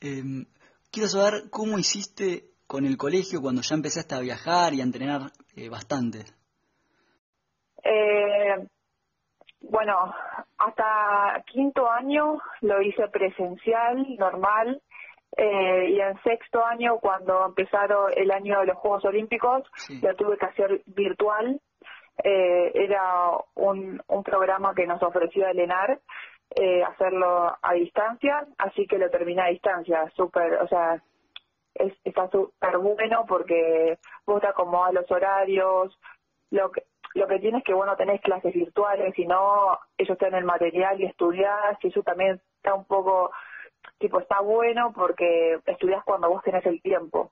Em, 0.01 0.45
quiero 0.93 1.09
saber 1.09 1.51
cómo 1.51 1.79
hiciste 1.79 2.51
con 2.67 2.85
el 2.85 2.97
colegio 2.97 3.41
cuando 3.41 3.63
ya 3.63 3.75
empezaste 3.75 4.15
a 4.15 4.21
viajar 4.21 4.75
y 4.75 4.81
a 4.81 4.85
entrenar 4.85 5.33
eh, 5.57 5.69
bastante. 5.69 6.25
Eh, 7.83 8.67
bueno, 9.63 10.15
hasta 10.59 11.43
quinto 11.53 11.91
año 11.91 12.39
lo 12.61 12.83
hice 12.83 13.09
presencial, 13.09 14.07
normal, 14.19 14.81
Eh, 15.37 15.91
y 15.91 16.01
en 16.01 16.21
sexto 16.23 16.65
año, 16.65 16.99
cuando 16.99 17.47
empezaron 17.47 18.11
el 18.17 18.31
año 18.33 18.61
de 18.61 18.67
los 18.67 18.77
Juegos 18.79 19.05
Olímpicos, 19.05 19.63
lo 20.03 20.15
tuve 20.17 20.37
que 20.37 20.47
hacer 20.47 20.83
virtual. 20.87 21.61
Eh, 22.23 22.73
era 22.75 23.33
un, 23.55 24.03
un 24.07 24.23
programa 24.23 24.75
que 24.75 24.87
nos 24.87 25.03
ofreció 25.03 25.47
Elenar 25.47 26.01
eh, 26.57 26.83
hacerlo 26.83 27.57
a 27.63 27.73
distancia, 27.75 28.47
así 28.59 28.87
que 28.87 28.99
lo 28.99 29.09
terminé 29.09 29.43
a 29.43 29.47
distancia, 29.47 30.11
súper, 30.17 30.55
o 30.55 30.67
sea, 30.67 31.01
es, 31.75 31.93
está 32.05 32.29
súper 32.29 32.79
bueno 32.79 33.25
porque 33.29 33.99
vos 34.27 34.41
te 34.41 34.49
acomodás 34.49 34.95
los 34.95 35.11
horarios, 35.11 35.97
lo 36.51 36.73
que, 36.73 36.83
lo 37.15 37.29
que 37.29 37.39
tienes 37.39 37.63
que, 37.63 37.73
bueno, 37.73 37.95
tenés 37.97 38.21
clases 38.21 38.53
virtuales, 38.53 39.15
si 39.15 39.27
no, 39.27 39.79
ellos 39.97 40.19
tienen 40.19 40.41
el 40.41 40.45
material 40.45 41.01
y 41.01 41.07
estudiás, 41.07 41.79
y 41.83 41.89
eso 41.89 42.03
también 42.03 42.41
está 42.57 42.75
un 42.75 42.85
poco, 42.85 43.31
tipo, 43.99 44.19
está 44.21 44.41
bueno 44.41 44.93
porque 44.93 45.61
estudias 45.67 46.03
cuando 46.05 46.29
vos 46.29 46.43
tenés 46.43 46.67
el 46.67 46.83
tiempo. 46.83 47.31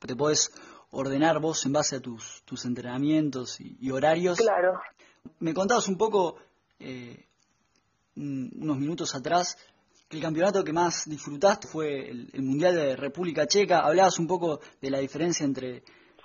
Te 0.00 0.16
podés 0.16 0.50
ordenar 0.90 1.40
vos 1.40 1.64
en 1.66 1.72
base 1.72 1.96
a 1.96 2.00
tus, 2.00 2.42
tus 2.44 2.64
entrenamientos 2.64 3.60
y, 3.60 3.90
horarios. 3.90 4.38
Claro. 4.38 4.80
Me 5.40 5.52
contabas 5.52 5.88
un 5.88 5.98
poco 5.98 6.36
eh, 6.78 7.26
unos 8.16 8.78
minutos 8.78 9.14
atrás 9.14 9.56
el 10.10 10.22
campeonato 10.22 10.64
que 10.64 10.72
más 10.72 11.06
disfrutaste 11.06 11.68
fue 11.68 12.08
el, 12.08 12.42
Mundial 12.42 12.74
de 12.74 12.96
República 12.96 13.46
Checa. 13.46 13.80
Hablabas 13.80 14.18
un 14.18 14.26
poco 14.26 14.60
de 14.80 14.90
la 14.90 15.00
diferencia 15.00 15.44
entre 15.44 15.82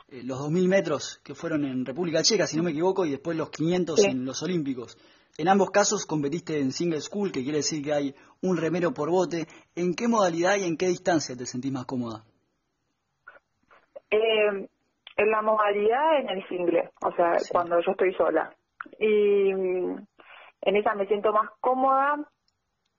eh, 0.08 0.24
los 0.24 0.39
2.000 0.39 0.67
metros 0.67 1.20
que 1.22 1.36
fueron 1.36 1.65
en 1.65 1.86
República 1.86 2.24
Checa, 2.24 2.48
si 2.48 2.55
no 2.55 2.63
me 2.63 2.72
equivoco, 2.72 3.05
y 3.05 3.12
después 3.12 3.36
los 3.36 3.50
500 3.50 4.00
en 4.05 4.24
los 4.24 4.41
Olímpicos. 4.41 4.98
En 5.38 5.50
ambos 5.50 5.72
casos 5.72 6.05
competiste 6.05 6.60
en 6.60 6.72
single 6.72 7.01
school, 7.01 7.32
que 7.32 7.43
quiere 7.43 7.58
decir 7.58 7.84
que 7.84 7.91
hay 7.91 8.15
un 8.41 8.55
remero 8.55 8.93
por 8.93 9.10
bote. 9.10 9.48
¿En 9.75 9.96
qué 9.96 10.08
modalidad 10.08 10.55
y 10.58 10.63
en 10.63 10.77
qué 10.77 10.88
distancia 10.88 11.36
te 11.36 11.46
sentís 11.46 11.72
más 11.72 11.86
cómoda? 11.86 12.24
Eh, 14.13 14.67
en 15.15 15.29
la 15.29 15.41
modalidad 15.41 16.20
en 16.20 16.29
el 16.29 16.48
single, 16.48 16.89
o 17.01 17.12
sea, 17.13 17.38
cuando 17.51 17.79
yo 17.82 17.91
estoy 17.91 18.13
sola. 18.13 18.53
Y 19.00 19.50
en 19.50 20.75
esa 20.75 20.93
me 20.96 21.08
siento 21.08 21.32
más 21.32 21.50
cómoda 21.60 22.17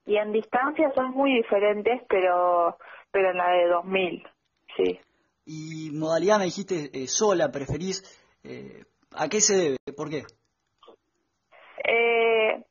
y 0.07 0.17
en 0.17 0.33
distancia 0.33 0.93
son 0.95 1.13
muy 1.13 1.35
diferentes, 1.35 2.03
pero 2.09 2.77
pero 3.11 3.31
en 3.31 3.37
la 3.37 3.51
de 3.51 3.69
2000, 3.69 4.29
sí. 4.77 5.01
Y 5.47 5.91
modalidad 5.93 6.39
me 6.39 6.47
dijiste 6.47 6.91
eh, 6.93 7.07
sola, 7.07 7.53
preferís, 7.53 8.03
eh, 8.43 8.85
¿a 9.13 9.29
qué 9.29 9.41
se 9.41 9.57
debe? 9.57 9.77
¿Por 9.97 10.11
qué? 10.11 10.25
Eh, 11.85 12.65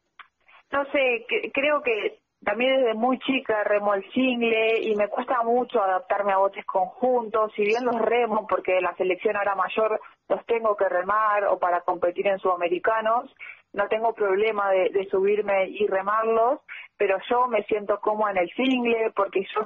no 0.72 0.84
sé, 0.86 1.26
creo 1.54 1.82
que 1.82 2.20
también 2.44 2.78
desde 2.78 2.94
muy 2.94 3.20
chica 3.20 3.64
remo 3.64 3.94
el 3.94 4.10
single 4.12 4.82
y 4.82 4.96
me 4.96 5.08
cuesta 5.08 5.44
mucho 5.44 5.82
adaptarme 5.82 6.34
a 6.34 6.38
botes 6.38 6.66
conjuntos, 6.66 7.52
si 7.56 7.64
bien 7.64 7.86
los 7.86 8.00
remo 8.00 8.48
porque 8.48 8.82
la 8.82 8.96
selección 8.96 9.36
ahora 9.36 9.56
mayor 9.56 10.00
los 10.28 10.46
tengo 10.46 10.76
que 10.76 10.90
remar 10.90 11.46
o 11.46 11.60
para 11.60 11.82
competir 11.82 12.28
en 12.28 12.40
sudamericanos, 12.40 13.34
no 13.74 13.88
tengo 13.88 14.14
problema 14.14 14.72
de, 14.72 15.08
subirme 15.10 15.68
y 15.70 15.88
remarlos, 15.88 16.60
pero 16.98 17.18
yo 17.30 17.48
me 17.48 17.64
siento 17.64 18.00
cómoda 18.00 18.32
en 18.32 18.38
el 18.38 18.50
single 18.52 19.12
porque 19.16 19.46
yo 19.54 19.62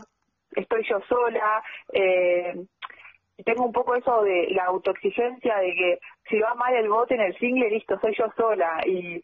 estoy 0.52 0.84
yo 0.90 1.00
sola, 1.10 1.64
eh, 1.92 2.54
tengo 3.44 3.66
un 3.66 3.72
poco 3.72 3.96
eso 3.96 4.22
de 4.24 4.48
la 4.52 4.66
autoexigencia 4.66 5.58
de 5.58 5.74
que 5.74 6.00
si 6.30 6.40
va 6.40 6.56
mal 6.56 6.74
el 6.74 6.90
bote 6.90 7.16
en 7.16 7.22
el 7.22 7.38
single, 7.38 7.70
listo, 7.70 8.00
soy 8.00 8.16
yo 8.18 8.26
sola 8.36 8.82
y 8.86 9.24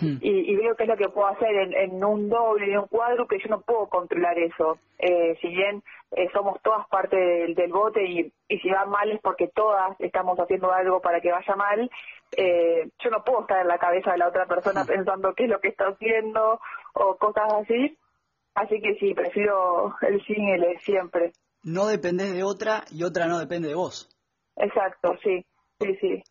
Hmm. 0.00 0.16
Y, 0.20 0.56
veo 0.56 0.74
qué 0.74 0.84
es 0.84 0.88
lo 0.88 0.96
que 0.96 1.08
puedo 1.08 1.28
hacer 1.28 1.54
en, 1.54 2.02
un 2.02 2.28
doble, 2.28 2.72
en 2.72 2.78
un 2.78 2.86
cuadro, 2.86 3.26
que 3.26 3.38
yo 3.38 3.48
no 3.50 3.60
puedo 3.60 3.88
controlar 3.88 4.38
eso. 4.38 4.78
Eh, 4.98 5.36
si 5.40 5.48
bien 5.48 5.82
eh, 6.12 6.28
somos 6.32 6.60
todas 6.62 6.88
parte 6.88 7.16
del, 7.16 7.72
bote 7.72 8.02
y, 8.04 8.32
y, 8.48 8.58
si 8.58 8.70
va 8.70 8.86
mal 8.86 9.10
es 9.10 9.20
porque 9.20 9.48
todas 9.48 9.98
estamos 10.00 10.38
haciendo 10.38 10.72
algo 10.72 11.00
para 11.00 11.20
que 11.20 11.30
vaya 11.30 11.56
mal, 11.56 11.90
eh, 12.36 12.88
yo 13.02 13.10
no 13.10 13.22
puedo 13.22 13.42
estar 13.42 13.60
en 13.60 13.68
la 13.68 13.78
cabeza 13.78 14.12
de 14.12 14.18
la 14.18 14.28
otra 14.28 14.46
persona 14.46 14.84
hmm. 14.84 14.86
pensando 14.86 15.34
qué 15.34 15.44
es 15.44 15.50
lo 15.50 15.60
que 15.60 15.68
está 15.68 15.88
haciendo 15.88 16.60
o 16.94 17.16
cosas 17.16 17.52
así. 17.52 17.98
Así 18.54 18.80
que 18.80 18.94
sí, 18.96 19.14
prefiero 19.14 19.94
el 20.02 20.22
single 20.24 20.78
siempre. 20.80 21.32
No 21.64 21.86
depende 21.86 22.30
de 22.30 22.42
otra 22.42 22.84
y 22.90 23.04
otra 23.04 23.26
no 23.26 23.38
depende 23.38 23.68
de 23.68 23.74
vos. 23.74 24.08
Exacto, 24.56 25.14
sí, 25.22 25.44
sí, 25.80 25.96
sí. 26.00 26.22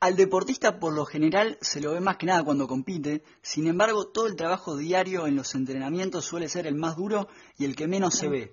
Al 0.00 0.14
deportista 0.14 0.78
por 0.78 0.94
lo 0.94 1.04
general 1.04 1.58
se 1.60 1.80
lo 1.80 1.92
ve 1.92 2.00
más 2.00 2.18
que 2.18 2.26
nada 2.26 2.44
cuando 2.44 2.68
compite, 2.68 3.24
sin 3.42 3.66
embargo 3.66 4.12
todo 4.12 4.28
el 4.28 4.36
trabajo 4.36 4.76
diario 4.76 5.26
en 5.26 5.34
los 5.34 5.56
entrenamientos 5.56 6.24
suele 6.24 6.48
ser 6.48 6.68
el 6.68 6.76
más 6.76 6.96
duro 6.96 7.26
y 7.56 7.64
el 7.64 7.74
que 7.74 7.88
menos 7.88 8.14
se 8.14 8.28
ve. 8.28 8.50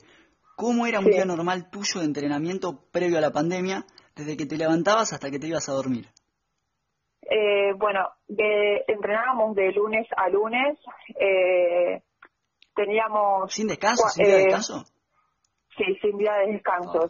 ¿Cómo 0.55 0.87
era 0.87 0.99
un 0.99 1.05
día 1.05 1.23
normal 1.23 1.69
tuyo 1.69 1.99
de 1.99 2.07
entrenamiento 2.07 2.87
previo 2.91 3.19
a 3.19 3.21
la 3.21 3.31
pandemia, 3.31 3.85
desde 4.15 4.37
que 4.37 4.47
te 4.47 4.57
levantabas 4.57 5.13
hasta 5.13 5.29
que 5.29 5.37
te 5.37 5.47
ibas 5.47 5.69
a 5.69 5.73
dormir? 5.73 6.07
Eh, 7.21 7.73
bueno, 7.77 8.09
entrenábamos 8.87 9.55
de 9.55 9.71
lunes 9.71 10.07
a 10.17 10.29
lunes, 10.29 10.79
eh, 11.19 12.01
teníamos... 12.75 13.53
¿Sin 13.53 13.67
descanso? 13.67 14.09
¿Sin 14.09 14.25
día 14.25 14.35
de 14.35 14.41
eh, 14.41 14.45
descanso? 14.45 14.85
Sí, 15.77 15.83
sin 16.01 16.17
día 16.17 16.33
de 16.33 16.53
descanso. 16.53 17.09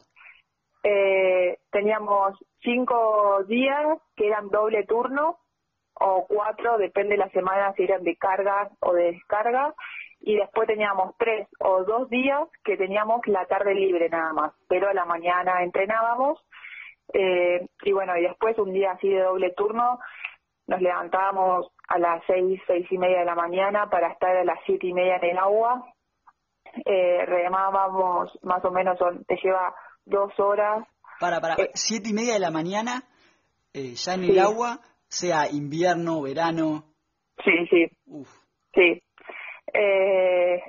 Eh, 0.87 1.57
teníamos 1.71 2.37
cinco 2.61 3.43
días 3.47 3.97
que 4.15 4.27
eran 4.27 4.49
doble 4.49 4.83
turno 4.83 5.39
o 5.95 6.27
cuatro, 6.27 6.77
depende 6.77 7.13
de 7.13 7.21
la 7.25 7.29
semana 7.29 7.73
si 7.73 7.85
eran 7.85 8.03
de 8.03 8.15
carga 8.17 8.69
o 8.81 8.93
de 8.93 9.13
descarga, 9.13 9.73
y 10.19 10.35
después 10.35 10.67
teníamos 10.67 11.15
tres 11.17 11.47
o 11.59 11.83
dos 11.85 12.07
días 12.11 12.47
que 12.63 12.77
teníamos 12.77 13.25
la 13.25 13.47
tarde 13.47 13.73
libre 13.73 14.09
nada 14.09 14.31
más, 14.33 14.53
pero 14.67 14.87
a 14.87 14.93
la 14.93 15.05
mañana 15.05 15.63
entrenábamos, 15.63 16.39
eh, 17.13 17.65
y 17.81 17.91
bueno, 17.91 18.15
y 18.17 18.21
después 18.21 18.55
un 18.59 18.71
día 18.71 18.91
así 18.91 19.09
de 19.09 19.21
doble 19.21 19.53
turno, 19.53 19.99
nos 20.67 20.81
levantábamos 20.81 21.71
a 21.87 21.97
las 21.97 22.23
seis, 22.27 22.61
seis 22.67 22.85
y 22.91 22.99
media 22.99 23.19
de 23.19 23.25
la 23.25 23.35
mañana 23.35 23.89
para 23.89 24.09
estar 24.09 24.37
a 24.37 24.43
las 24.43 24.59
siete 24.67 24.85
y 24.85 24.93
media 24.93 25.15
en 25.15 25.31
el 25.31 25.37
agua, 25.39 25.83
eh, 26.85 27.25
remábamos 27.25 28.31
más 28.43 28.63
o 28.65 28.71
menos, 28.71 28.97
te 29.27 29.37
lleva 29.43 29.73
dos 30.05 30.31
horas. 30.39 30.87
Para, 31.19 31.39
para, 31.41 31.55
eh, 31.55 31.71
siete 31.73 32.09
y 32.09 32.13
media 32.13 32.33
de 32.33 32.39
la 32.39 32.51
mañana, 32.51 33.03
eh, 33.73 33.93
ya 33.95 34.13
en 34.13 34.23
el 34.25 34.39
agua, 34.39 34.79
sea 35.07 35.49
invierno, 35.49 36.21
verano. 36.21 36.85
Sí, 37.43 37.51
sí. 37.69 37.87
Sí. 38.73 39.01
Eh, 39.73 40.61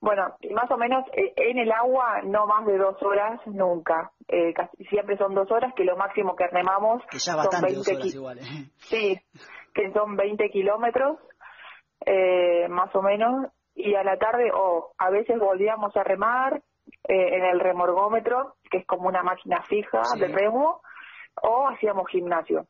bueno, 0.00 0.36
más 0.52 0.70
o 0.70 0.76
menos 0.76 1.04
en 1.12 1.58
el 1.58 1.72
agua 1.72 2.22
no 2.24 2.46
más 2.46 2.64
de 2.66 2.78
dos 2.78 3.02
horas 3.02 3.40
nunca. 3.46 4.12
casi, 4.54 4.84
siempre 4.84 5.16
son 5.16 5.34
dos 5.34 5.50
horas, 5.50 5.74
que 5.74 5.84
lo 5.84 5.96
máximo 5.96 6.36
que 6.36 6.46
remamos 6.46 7.02
que 7.10 7.18
ya 7.18 7.42
son 7.42 7.62
20 7.62 8.06
igual, 8.06 8.38
Sí, 8.76 9.20
que 9.74 9.92
son 9.92 10.16
20 10.16 10.50
kilómetros, 10.50 11.18
más 12.68 12.94
o 12.94 13.02
menos. 13.02 13.48
Y 13.80 13.94
a 13.94 14.02
la 14.02 14.18
tarde, 14.18 14.50
o 14.52 14.90
a 14.98 15.08
veces 15.08 15.38
volvíamos 15.38 15.96
a 15.96 16.02
remar, 16.02 16.60
eh, 17.08 17.36
en 17.36 17.44
el 17.44 17.60
remorgómetro, 17.60 18.56
que 18.68 18.78
es 18.78 18.86
como 18.86 19.08
una 19.08 19.22
máquina 19.22 19.62
fija 19.62 20.02
de 20.18 20.26
remo, 20.26 20.80
o 21.42 21.68
hacíamos 21.68 22.08
gimnasio. 22.08 22.66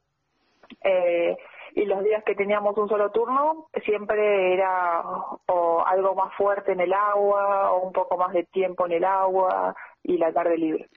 Eh, 0.85 1.35
y 1.75 1.87
los 1.87 2.05
días 2.05 2.23
que 2.25 2.35
teníamos 2.35 2.77
un 2.77 2.89
solo 2.91 3.11
turno 3.11 3.69
siempre 3.87 4.53
era 4.53 5.01
o 5.47 5.83
algo 5.87 6.15
más 6.15 6.35
fuerte 6.37 6.73
en 6.73 6.81
el 6.81 6.93
agua 6.93 7.73
o 7.73 7.87
un 7.87 7.93
poco 7.93 8.19
más 8.19 8.35
de 8.35 8.45
tiempo 8.45 8.85
en 8.85 8.93
el 8.93 9.05
agua 9.05 9.75
y 10.03 10.19
la 10.19 10.31
tarde 10.31 10.59
libre. 10.59 10.89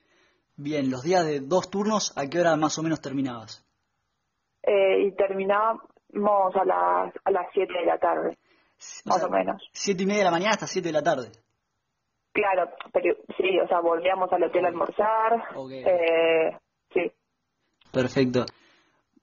Bien, 0.56 0.90
los 0.90 1.02
días 1.02 1.24
de 1.24 1.40
dos 1.40 1.70
turnos, 1.70 2.12
¿a 2.18 2.28
qué 2.28 2.40
hora 2.40 2.56
más 2.56 2.78
o 2.78 2.82
menos 2.82 3.00
terminabas? 3.00 3.64
Eh, 4.62 5.06
y 5.06 5.12
terminábamos 5.12 6.54
a 6.54 6.64
las 6.64 7.14
a 7.24 7.30
las 7.30 7.46
7 7.52 7.72
de 7.72 7.86
la 7.86 7.98
tarde, 7.98 8.38
más 9.04 9.22
o 9.22 9.28
menos. 9.28 9.62
¿Siete 9.72 10.02
y 10.02 10.06
media 10.06 10.20
de 10.20 10.24
la 10.24 10.30
mañana 10.30 10.52
hasta 10.52 10.66
7 10.66 10.88
de 10.88 10.92
la 10.92 11.02
tarde? 11.02 11.30
Claro, 12.32 12.70
pero 12.92 13.14
sí, 13.36 13.58
o 13.62 13.68
sea, 13.68 13.80
volvíamos 13.80 14.32
al 14.32 14.42
hotel 14.44 14.64
a 14.64 14.68
almorzar. 14.68 15.44
Eh, 15.70 16.56
sí. 16.92 17.12
Perfecto. 17.92 18.46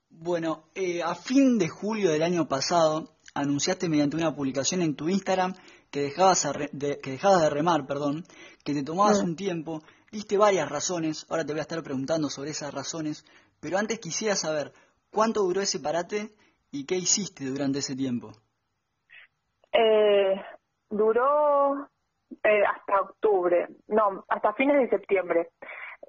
Bueno, 0.10 0.66
eh, 0.76 1.02
a 1.02 1.16
fin 1.16 1.58
de 1.58 1.70
julio 1.70 2.12
del 2.12 2.24
año 2.24 2.48
pasado 2.48 3.16
anunciaste 3.34 3.90
mediante 3.90 4.18
una 4.18 4.36
publicación 4.36 4.82
en 4.82 4.96
tu 4.96 5.10
Instagram 5.10 5.54
que 5.90 6.02
dejabas, 6.02 6.48
de, 6.72 7.00
que 7.00 7.12
dejabas 7.12 7.42
de 7.42 7.50
remar, 7.50 7.88
perdón, 7.88 8.26
que 8.64 8.74
te 8.74 8.84
tomabas 8.84 9.22
mm. 9.22 9.26
un 9.26 9.36
tiempo, 9.36 9.84
diste 10.12 10.38
varias 10.38 10.70
razones, 10.70 11.26
ahora 11.30 11.46
te 11.46 11.54
voy 11.54 11.60
a 11.60 11.64
estar 11.64 11.82
preguntando 11.82 12.30
sobre 12.30 12.52
esas 12.52 12.74
razones, 12.74 13.26
pero 13.60 13.78
antes 13.78 14.00
quisiera 14.00 14.36
saber 14.36 14.72
cuánto 15.10 15.42
duró 15.42 15.62
ese 15.62 15.80
parate 15.80 16.36
y 16.72 16.86
qué 16.86 16.96
hiciste 16.96 17.46
durante 17.46 17.80
ese 17.80 17.96
tiempo. 17.96 18.34
Eh, 19.72 20.42
duró 20.90 21.88
eh, 22.44 22.64
hasta 22.66 23.02
octubre, 23.02 23.68
no, 23.88 24.26
hasta 24.28 24.54
fines 24.54 24.78
de 24.80 24.90
septiembre, 24.90 25.50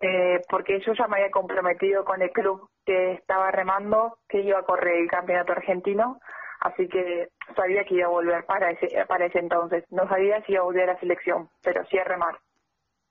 eh, 0.00 0.40
porque 0.48 0.80
yo 0.80 0.92
ya 0.94 1.06
me 1.06 1.16
había 1.16 1.30
comprometido 1.30 2.04
con 2.04 2.22
el 2.22 2.30
club 2.30 2.68
que 2.84 3.12
estaba 3.12 3.50
remando, 3.50 4.18
que 4.28 4.40
iba 4.40 4.58
a 4.58 4.64
correr 4.64 5.02
el 5.02 5.08
campeonato 5.08 5.52
argentino, 5.52 6.20
así 6.60 6.88
que 6.88 7.28
sabía 7.54 7.84
que 7.84 7.96
iba 7.96 8.06
a 8.06 8.10
volver 8.10 8.44
para 8.46 8.70
ese, 8.70 8.88
para 9.06 9.26
ese 9.26 9.38
entonces. 9.38 9.84
No 9.90 10.08
sabía 10.08 10.42
si 10.44 10.52
iba 10.52 10.62
a 10.62 10.64
volver 10.64 10.88
a 10.88 10.94
la 10.94 11.00
selección, 11.00 11.50
pero 11.62 11.84
sí 11.86 11.98
a 11.98 12.04
remar. 12.04 12.38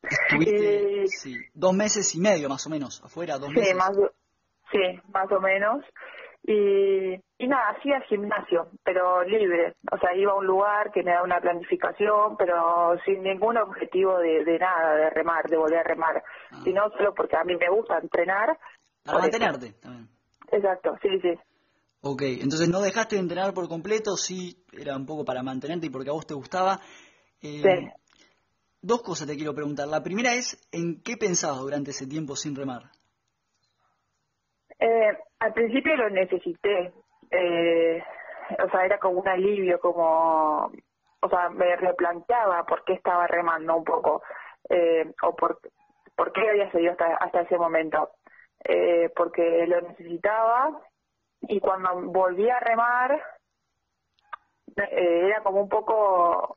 Estuviste 0.02 1.08
sí, 1.08 1.36
dos 1.54 1.74
meses 1.74 2.16
y 2.16 2.22
medio 2.22 2.48
más 2.48 2.66
o 2.66 2.70
menos, 2.70 3.04
afuera, 3.04 3.38
dos 3.38 3.50
sí, 3.50 3.60
meses. 3.60 3.76
Más, 3.76 3.92
sí, 4.72 5.02
más 5.14 5.32
o 5.32 5.40
menos. 5.42 5.86
Y, 6.44 7.14
y 7.38 7.48
nada, 7.48 7.70
hacía 7.78 8.02
gimnasio, 8.02 8.70
pero 8.84 9.24
libre. 9.24 9.76
O 9.92 9.98
sea, 9.98 10.16
iba 10.16 10.32
a 10.32 10.36
un 10.36 10.48
lugar 10.48 10.92
que 10.92 11.04
me 11.04 11.12
da 11.12 11.22
una 11.24 11.40
planificación, 11.40 12.38
pero 12.38 12.98
sin 13.06 13.22
ningún 13.24 13.58
objetivo 13.58 14.18
de, 14.18 14.44
de 14.46 14.58
nada, 14.58 14.96
de 14.96 15.10
remar, 15.12 15.46
de 15.48 15.58
volver 15.58 15.80
a 15.80 15.84
remar. 15.84 16.24
Ah. 16.52 16.62
Sino 16.64 16.90
solo 16.92 17.14
porque 17.14 17.36
a 17.36 17.44
mí 17.44 17.56
me 17.56 17.70
gusta 17.70 18.00
entrenar. 18.00 18.58
Para 19.04 19.20
eso. 19.20 19.22
mantenerte 19.22 19.74
también. 19.80 20.10
Exacto, 20.52 20.96
sí, 21.02 21.10
sí. 21.22 21.34
Ok, 22.02 22.22
entonces 22.24 22.70
no 22.70 22.82
dejaste 22.82 23.16
de 23.16 23.22
entrenar 23.22 23.54
por 23.54 23.68
completo, 23.68 24.16
sí, 24.16 24.64
era 24.72 24.96
un 24.96 25.06
poco 25.06 25.26
para 25.26 25.44
mantenerte 25.44 25.88
y 25.88 25.90
porque 25.90 26.10
a 26.10 26.14
vos 26.14 26.26
te 26.26 26.34
gustaba. 26.34 26.80
Eh, 27.42 27.62
Sí. 27.62 27.88
Dos 28.82 29.02
cosas 29.02 29.28
te 29.28 29.36
quiero 29.36 29.54
preguntar. 29.54 29.90
La 29.90 30.02
primera 30.02 30.34
es, 30.36 30.58
¿en 30.72 31.02
qué 31.02 31.18
pensabas 31.18 31.60
durante 31.60 31.92
ese 31.92 32.08
tiempo 32.08 32.38
sin 32.38 32.56
remar? 32.56 32.84
Eh, 34.80 35.18
al 35.40 35.54
principio 35.54 35.96
lo 35.96 36.10
necesité. 36.10 36.94
Eh, 37.32 38.04
o 38.64 38.70
sea, 38.70 38.86
era 38.86 38.98
como 38.98 39.20
un 39.20 39.28
alivio, 39.28 39.80
como. 39.80 40.72
O 41.22 41.30
sea, 41.30 41.50
me 41.50 41.76
replanteaba 41.76 42.64
por 42.66 42.84
qué 42.86 42.94
estaba 42.94 43.28
remando 43.28 43.76
un 43.76 43.84
poco. 43.84 44.24
Eh, 44.70 45.12
o 45.24 45.36
por, 45.36 45.60
por 46.16 46.32
qué 46.32 46.50
había 46.50 46.72
seguido 46.72 46.94
hasta, 46.94 47.16
hasta 47.16 47.42
ese 47.42 47.58
momento. 47.58 48.12
Eh, 48.64 49.10
porque 49.16 49.66
lo 49.68 49.82
necesitaba 49.82 50.82
y 51.42 51.62
cuando 51.62 51.96
volví 52.12 52.50
a 52.50 52.60
remar 52.60 53.24
eh, 54.76 55.28
era 55.28 55.42
como 55.42 55.62
un 55.62 55.70
poco 55.70 56.56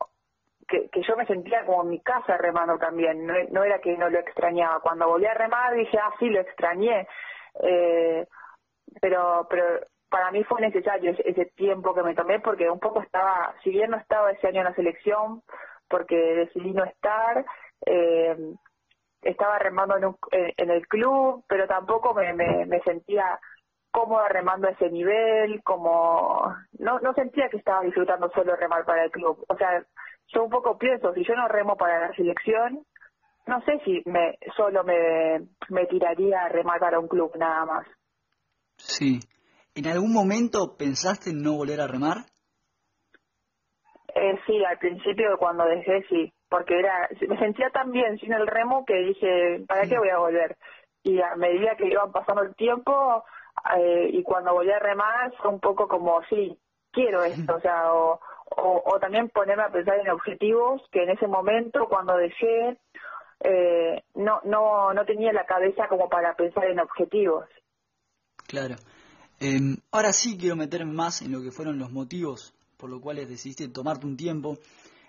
que, 0.67 0.88
que 0.91 1.02
yo 1.02 1.17
me 1.17 1.26
sentía 1.26 1.64
como 1.64 1.83
en 1.83 1.91
mi 1.91 2.00
casa 2.00 2.37
remando 2.38 2.76
también, 2.79 3.25
no, 3.25 3.35
no 3.50 3.62
era 3.62 3.81
que 3.81 3.97
no 3.97 4.09
lo 4.11 4.19
extrañaba. 4.19 4.81
Cuando 4.81 5.09
volví 5.09 5.26
a 5.26 5.35
remar 5.35 5.75
dije, 5.75 5.99
ah, 5.99 6.12
sí, 6.19 6.29
lo 6.29 6.41
extrañé, 6.41 7.07
eh, 7.62 8.26
pero, 9.00 9.47
pero 9.50 9.64
para 10.09 10.30
mí 10.30 10.44
fue 10.44 10.61
necesario 10.61 11.12
ese, 11.25 11.47
tiempo 11.56 11.94
que 11.94 12.02
me 12.02 12.14
tomé 12.14 12.40
porque 12.40 12.71
un 12.71 12.80
poco 12.80 13.00
estaba, 13.02 13.54
si 13.62 13.71
bien 13.71 13.90
no 13.90 13.97
estaba 13.97 14.30
ese 14.32 14.49
año 14.49 14.61
en 14.61 14.66
la 14.66 14.75
selección, 14.75 15.42
porque 15.88 16.16
decidí 16.16 16.73
no 16.73 16.85
estar, 16.85 17.44
eh, 17.87 18.37
estaba 19.23 19.59
remando 19.59 19.97
en, 19.97 20.04
un- 20.06 20.16
en- 20.32 20.71
el 20.71 20.87
club, 20.88 21.44
pero 21.49 21.66
tampoco 21.66 22.14
me, 22.14 22.32
me, 22.35 22.66
me 22.66 22.80
sentía 22.82 23.38
cómoda 23.90 24.28
remando 24.28 24.68
a 24.68 24.73
ese 24.73 24.90
nivel, 24.90 25.62
como 25.64 26.54
no, 26.78 26.99
no 27.00 27.14
sentía 27.14 27.49
que 27.49 27.59
estaba 27.59 27.82
disfrutando 27.82 28.30
solo 28.30 28.56
remar 28.56 28.85
para 28.85 29.04
el 29.04 29.11
club. 29.11 29.44
O 29.49 29.56
sea, 29.56 29.85
yo 30.28 30.44
un 30.44 30.50
poco 30.50 30.78
pienso, 30.78 31.12
si 31.14 31.25
yo 31.25 31.35
no 31.37 31.49
remo 31.49 31.76
para 31.76 32.00
la 32.09 32.14
selección, 32.14 32.85
no 33.47 33.61
sé 33.63 33.81
si 33.85 34.03
me 34.07 34.39
solo 34.57 34.85
me, 34.85 35.47
me 35.69 35.87
tiraría 35.87 36.45
a 36.45 36.49
remar 36.49 36.79
para 36.81 36.99
un 36.99 37.09
club 37.09 37.33
nada 37.37 37.65
más. 37.65 37.87
Sí. 38.77 39.21
¿En 39.75 39.87
algún 39.87 40.13
momento 40.13 40.77
pensaste 40.77 41.31
en 41.31 41.43
no 41.43 41.57
volver 41.57 41.81
a 41.81 41.87
remar? 41.87 42.27
Eh, 44.15 44.39
sí, 44.47 44.63
al 44.65 44.79
principio 44.79 45.39
cuando 45.39 45.65
dejé 45.65 46.05
sí, 46.09 46.33
porque 46.49 46.79
era 46.79 47.09
me 47.27 47.39
sentía 47.39 47.71
tan 47.71 47.91
bien 47.91 48.19
sin 48.19 48.33
el 48.33 48.47
remo 48.47 48.85
que 48.85 48.95
dije, 48.95 49.65
¿para 49.67 49.87
qué 49.87 49.99
voy 49.99 50.11
a 50.11 50.19
volver? 50.19 50.57
Y 51.03 51.21
a 51.21 51.35
medida 51.37 51.77
que 51.77 51.89
iban 51.89 52.13
pasando 52.13 52.43
el 52.43 52.55
tiempo 52.55 53.25
eh, 53.77 54.11
y 54.13 54.23
cuando 54.23 54.53
volví 54.53 54.71
a 54.71 54.79
remar 54.79 55.33
fue 55.41 55.51
un 55.51 55.61
poco 55.61 55.89
como, 55.89 56.23
sí, 56.25 56.59
quiero 56.93 57.25
esto, 57.25 57.55
o 57.55 57.61
sea, 57.61 57.93
o, 57.95 58.21
o, 58.57 58.83
o 58.85 59.01
también 59.01 59.31
ponerme 59.31 59.63
a 59.63 59.73
pensar 59.73 59.99
en 59.99 60.11
objetivos 60.11 60.83
que 60.93 61.05
en 61.05 61.11
ese 61.11 61.27
momento 61.27 61.89
cuando 61.89 62.15
dejé 62.17 62.77
eh, 63.45 64.03
no, 64.15 64.41
no, 64.45 64.93
no 64.93 65.05
tenía 65.05 65.33
la 65.33 65.45
cabeza 65.45 65.89
como 65.89 66.09
para 66.09 66.35
pensar 66.35 66.65
en 66.67 66.81
objetivos. 66.81 67.47
Claro. 68.47 68.76
Em, 69.41 69.76
ahora 69.91 70.13
sí 70.13 70.37
quiero 70.39 70.57
meterme 70.57 70.93
más 70.93 71.23
en 71.23 71.33
lo 71.33 71.43
que 71.43 71.50
fueron 71.50 71.78
los 71.78 71.91
motivos 71.91 72.55
por 72.76 72.91
los 72.91 73.00
cuales 73.00 73.28
decidiste 73.28 73.69
tomarte 73.69 74.07
un 74.07 74.17
tiempo. 74.17 74.59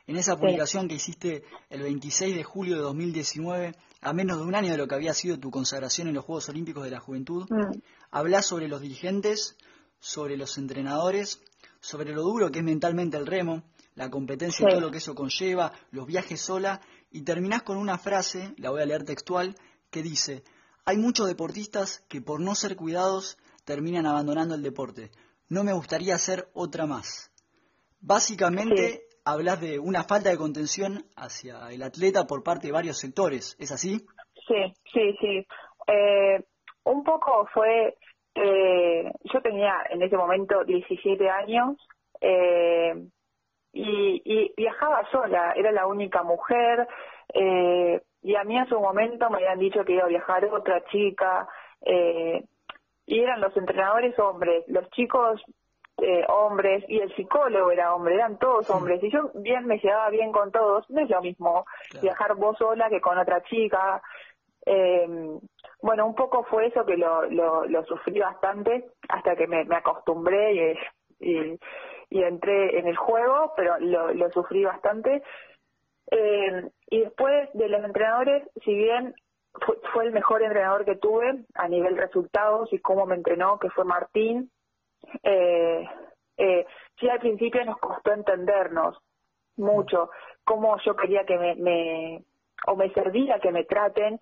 En 0.05 0.15
esa 0.17 0.37
publicación 0.37 0.87
que 0.87 0.95
hiciste 0.95 1.43
el 1.69 1.81
26 1.81 2.35
de 2.35 2.43
julio 2.43 2.75
de 2.75 2.81
2019, 2.81 3.73
a 4.01 4.13
menos 4.13 4.37
de 4.37 4.43
un 4.43 4.53
año 4.53 4.71
de 4.71 4.77
lo 4.77 4.87
que 4.87 4.93
había 4.95 5.13
sido 5.13 5.39
tu 5.39 5.49
consagración 5.49 6.07
en 6.07 6.13
los 6.13 6.23
Juegos 6.25 6.49
Olímpicos 6.49 6.83
de 6.83 6.91
la 6.91 6.99
Juventud, 6.99 7.47
Mm. 7.49 7.79
hablas 8.11 8.45
sobre 8.45 8.67
los 8.67 8.81
dirigentes, 8.81 9.57
sobre 9.99 10.37
los 10.37 10.57
entrenadores, 10.57 11.41
sobre 11.79 12.13
lo 12.13 12.21
duro 12.21 12.51
que 12.51 12.59
es 12.59 12.65
mentalmente 12.65 13.17
el 13.17 13.25
remo, 13.25 13.63
la 13.95 14.09
competencia 14.09 14.67
y 14.67 14.71
todo 14.71 14.81
lo 14.81 14.91
que 14.91 14.97
eso 14.97 15.15
conlleva, 15.15 15.71
los 15.91 16.05
viajes 16.05 16.41
sola, 16.41 16.79
y 17.13 17.23
terminás 17.23 17.61
con 17.61 17.77
una 17.77 17.97
frase, 17.97 18.53
la 18.57 18.71
voy 18.71 18.81
a 18.81 18.85
leer 18.85 19.05
textual, 19.05 19.55
que 19.91 20.01
dice, 20.01 20.43
hay 20.83 20.97
muchos 20.97 21.27
deportistas 21.27 22.05
que 22.09 22.21
por 22.21 22.41
no 22.41 22.55
ser 22.55 22.75
cuidados 22.75 23.37
terminan 23.65 24.07
abandonando 24.07 24.55
el 24.55 24.63
deporte. 24.63 25.11
No 25.47 25.63
me 25.63 25.73
gustaría 25.73 26.15
hacer 26.15 26.47
otra 26.53 26.87
más. 26.87 27.31
Básicamente 28.01 29.03
hablas 29.23 29.61
de 29.61 29.77
una 29.79 30.03
falta 30.03 30.29
de 30.29 30.37
contención 30.37 31.05
hacia 31.15 31.71
el 31.71 31.83
atleta 31.83 32.25
por 32.25 32.43
parte 32.43 32.67
de 32.67 32.73
varios 32.73 32.97
sectores, 32.99 33.55
¿es 33.59 33.71
así? 33.71 33.99
Sí, 34.47 34.73
sí, 34.91 35.15
sí. 35.21 35.47
Eh, 35.87 36.43
un 36.85 37.03
poco 37.03 37.47
fue, 37.53 37.95
eh, 38.35 39.11
yo 39.31 39.41
tenía 39.41 39.75
en 39.91 40.01
ese 40.01 40.17
momento 40.17 40.63
17 40.65 41.29
años 41.29 41.77
eh, 42.19 43.07
y, 43.73 44.21
y 44.23 44.53
viajaba 44.55 45.03
sola, 45.11 45.53
era 45.55 45.71
la 45.71 45.87
única 45.87 46.23
mujer 46.23 46.87
eh, 47.33 48.01
y 48.21 48.35
a 48.35 48.43
mí 48.43 48.57
en 48.57 48.67
su 48.67 48.79
momento 48.79 49.29
me 49.29 49.37
habían 49.37 49.59
dicho 49.59 49.83
que 49.83 49.93
iba 49.93 50.03
a 50.03 50.07
viajar 50.07 50.45
otra 50.45 50.83
chica 50.85 51.47
eh, 51.81 52.43
y 53.05 53.19
eran 53.19 53.41
los 53.41 53.55
entrenadores 53.57 54.17
hombres, 54.19 54.63
los 54.67 54.89
chicos 54.91 55.41
eh, 55.97 56.23
hombres 56.27 56.83
y 56.87 56.99
el 56.99 57.13
psicólogo 57.15 57.71
era 57.71 57.93
hombre, 57.93 58.15
eran 58.15 58.37
todos 58.37 58.69
hombres 58.69 59.03
y 59.03 59.11
yo 59.11 59.31
bien 59.35 59.65
me 59.65 59.77
llevaba 59.79 60.09
bien 60.09 60.31
con 60.31 60.51
todos, 60.51 60.89
no 60.89 61.01
es 61.01 61.09
lo 61.09 61.21
mismo 61.21 61.65
Claro. 61.89 62.03
viajar 62.03 62.35
vos 62.35 62.57
sola 62.57 62.89
que 62.89 63.01
con 63.01 63.17
otra 63.17 63.41
chica. 63.43 64.01
Eh, 64.65 65.07
bueno, 65.81 66.05
un 66.07 66.15
poco 66.15 66.43
fue 66.45 66.67
eso 66.67 66.85
que 66.85 66.95
lo, 66.95 67.25
lo, 67.29 67.65
lo 67.65 67.83
sufrí 67.85 68.19
bastante 68.19 68.85
hasta 69.09 69.35
que 69.35 69.45
me, 69.47 69.65
me 69.65 69.75
acostumbré 69.75 70.75
y, 71.19 71.29
y, 71.29 71.59
y 72.13 72.23
entré 72.23 72.77
en 72.77 72.87
el 72.87 72.95
juego, 72.95 73.53
pero 73.57 73.79
lo, 73.79 74.29
sufrí 74.29 74.63
bastante. 74.63 75.23
Eh, 76.11 76.69
y 76.91 76.99
después 76.99 77.49
de 77.55 77.67
los 77.69 77.83
entrenadores, 77.83 78.47
si 78.63 78.71
bien 78.71 79.15
fue, 79.53 79.79
fue 79.91 80.05
el 80.05 80.11
mejor 80.11 80.43
entrenador 80.43 80.85
que 80.85 80.95
tuve 80.95 81.43
a 81.55 81.67
nivel 81.67 81.97
resultados 81.97 82.71
y 82.71 82.77
cómo 82.77 83.07
me 83.07 83.15
entrenó, 83.15 83.57
que 83.57 83.71
fue 83.71 83.83
Martín, 83.83 84.51
eh, 85.23 85.89
eh, 86.37 86.67
sí 86.99 87.09
al 87.09 87.19
principio 87.19 87.65
nos 87.65 87.79
costó 87.79 88.13
entendernos 88.13 88.95
mucho 89.57 90.11
cómo 90.43 90.77
yo 90.85 90.95
quería 90.95 91.25
que 91.25 91.39
me, 91.39 91.55
me 91.55 92.23
o 92.67 92.75
me 92.75 92.91
servía 92.93 93.39
que 93.39 93.51
me 93.51 93.63
traten 93.63 94.19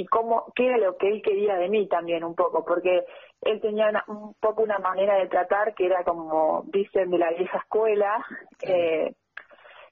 y 0.00 0.06
cómo 0.06 0.52
qué 0.54 0.66
era 0.66 0.78
lo 0.78 0.96
que 0.96 1.08
él 1.08 1.22
quería 1.22 1.56
de 1.56 1.68
mí 1.68 1.88
también 1.88 2.22
un 2.24 2.34
poco 2.36 2.64
porque 2.64 3.04
él 3.42 3.60
tenía 3.60 3.88
una- 3.88 4.04
un 4.06 4.32
poco 4.40 4.62
una 4.62 4.78
manera 4.78 5.16
de 5.16 5.26
tratar 5.28 5.74
que 5.74 5.86
era 5.86 6.04
como 6.04 6.62
dicen 6.68 7.10
de 7.10 7.18
la 7.18 7.30
vieja 7.32 7.58
escuela 7.58 8.24
eh, 8.62 9.12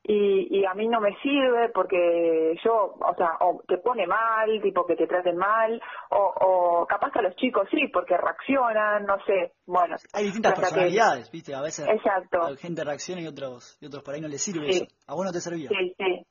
y, 0.08 0.60
y 0.60 0.64
a 0.64 0.74
mí 0.74 0.86
no 0.86 1.00
me 1.00 1.16
sirve 1.20 1.70
porque 1.70 2.54
yo, 2.64 2.94
o 3.00 3.14
sea, 3.16 3.38
o 3.40 3.60
te 3.66 3.78
pone 3.78 4.06
mal, 4.06 4.60
tipo 4.62 4.86
que 4.86 4.94
te 4.94 5.08
traten 5.08 5.36
mal, 5.36 5.82
o, 6.10 6.32
o 6.40 6.86
capaz 6.86 7.10
que 7.10 7.18
a 7.18 7.22
los 7.22 7.34
chicos 7.34 7.66
sí, 7.72 7.88
porque 7.92 8.16
reaccionan, 8.16 9.04
no 9.04 9.16
sé, 9.24 9.54
bueno. 9.66 9.96
Hay 10.12 10.26
distintas 10.26 10.54
que- 10.54 10.60
personalidades, 10.60 11.28
¿viste? 11.32 11.56
A 11.56 11.60
veces 11.60 11.88
Exacto. 11.88 12.38
la 12.38 12.54
gente 12.56 12.84
reacciona 12.84 13.20
y 13.22 13.26
otros, 13.26 13.76
y 13.80 13.86
otros 13.86 14.04
por 14.04 14.14
ahí 14.14 14.20
no 14.20 14.28
les 14.28 14.40
sirve 14.44 14.70
Sí. 14.70 14.76
eso. 14.84 14.86
A 15.08 15.14
vos 15.14 15.24
no 15.24 15.32
te 15.32 15.40
servía. 15.40 15.70
Sí, 15.70 15.92
sí. 15.98 16.22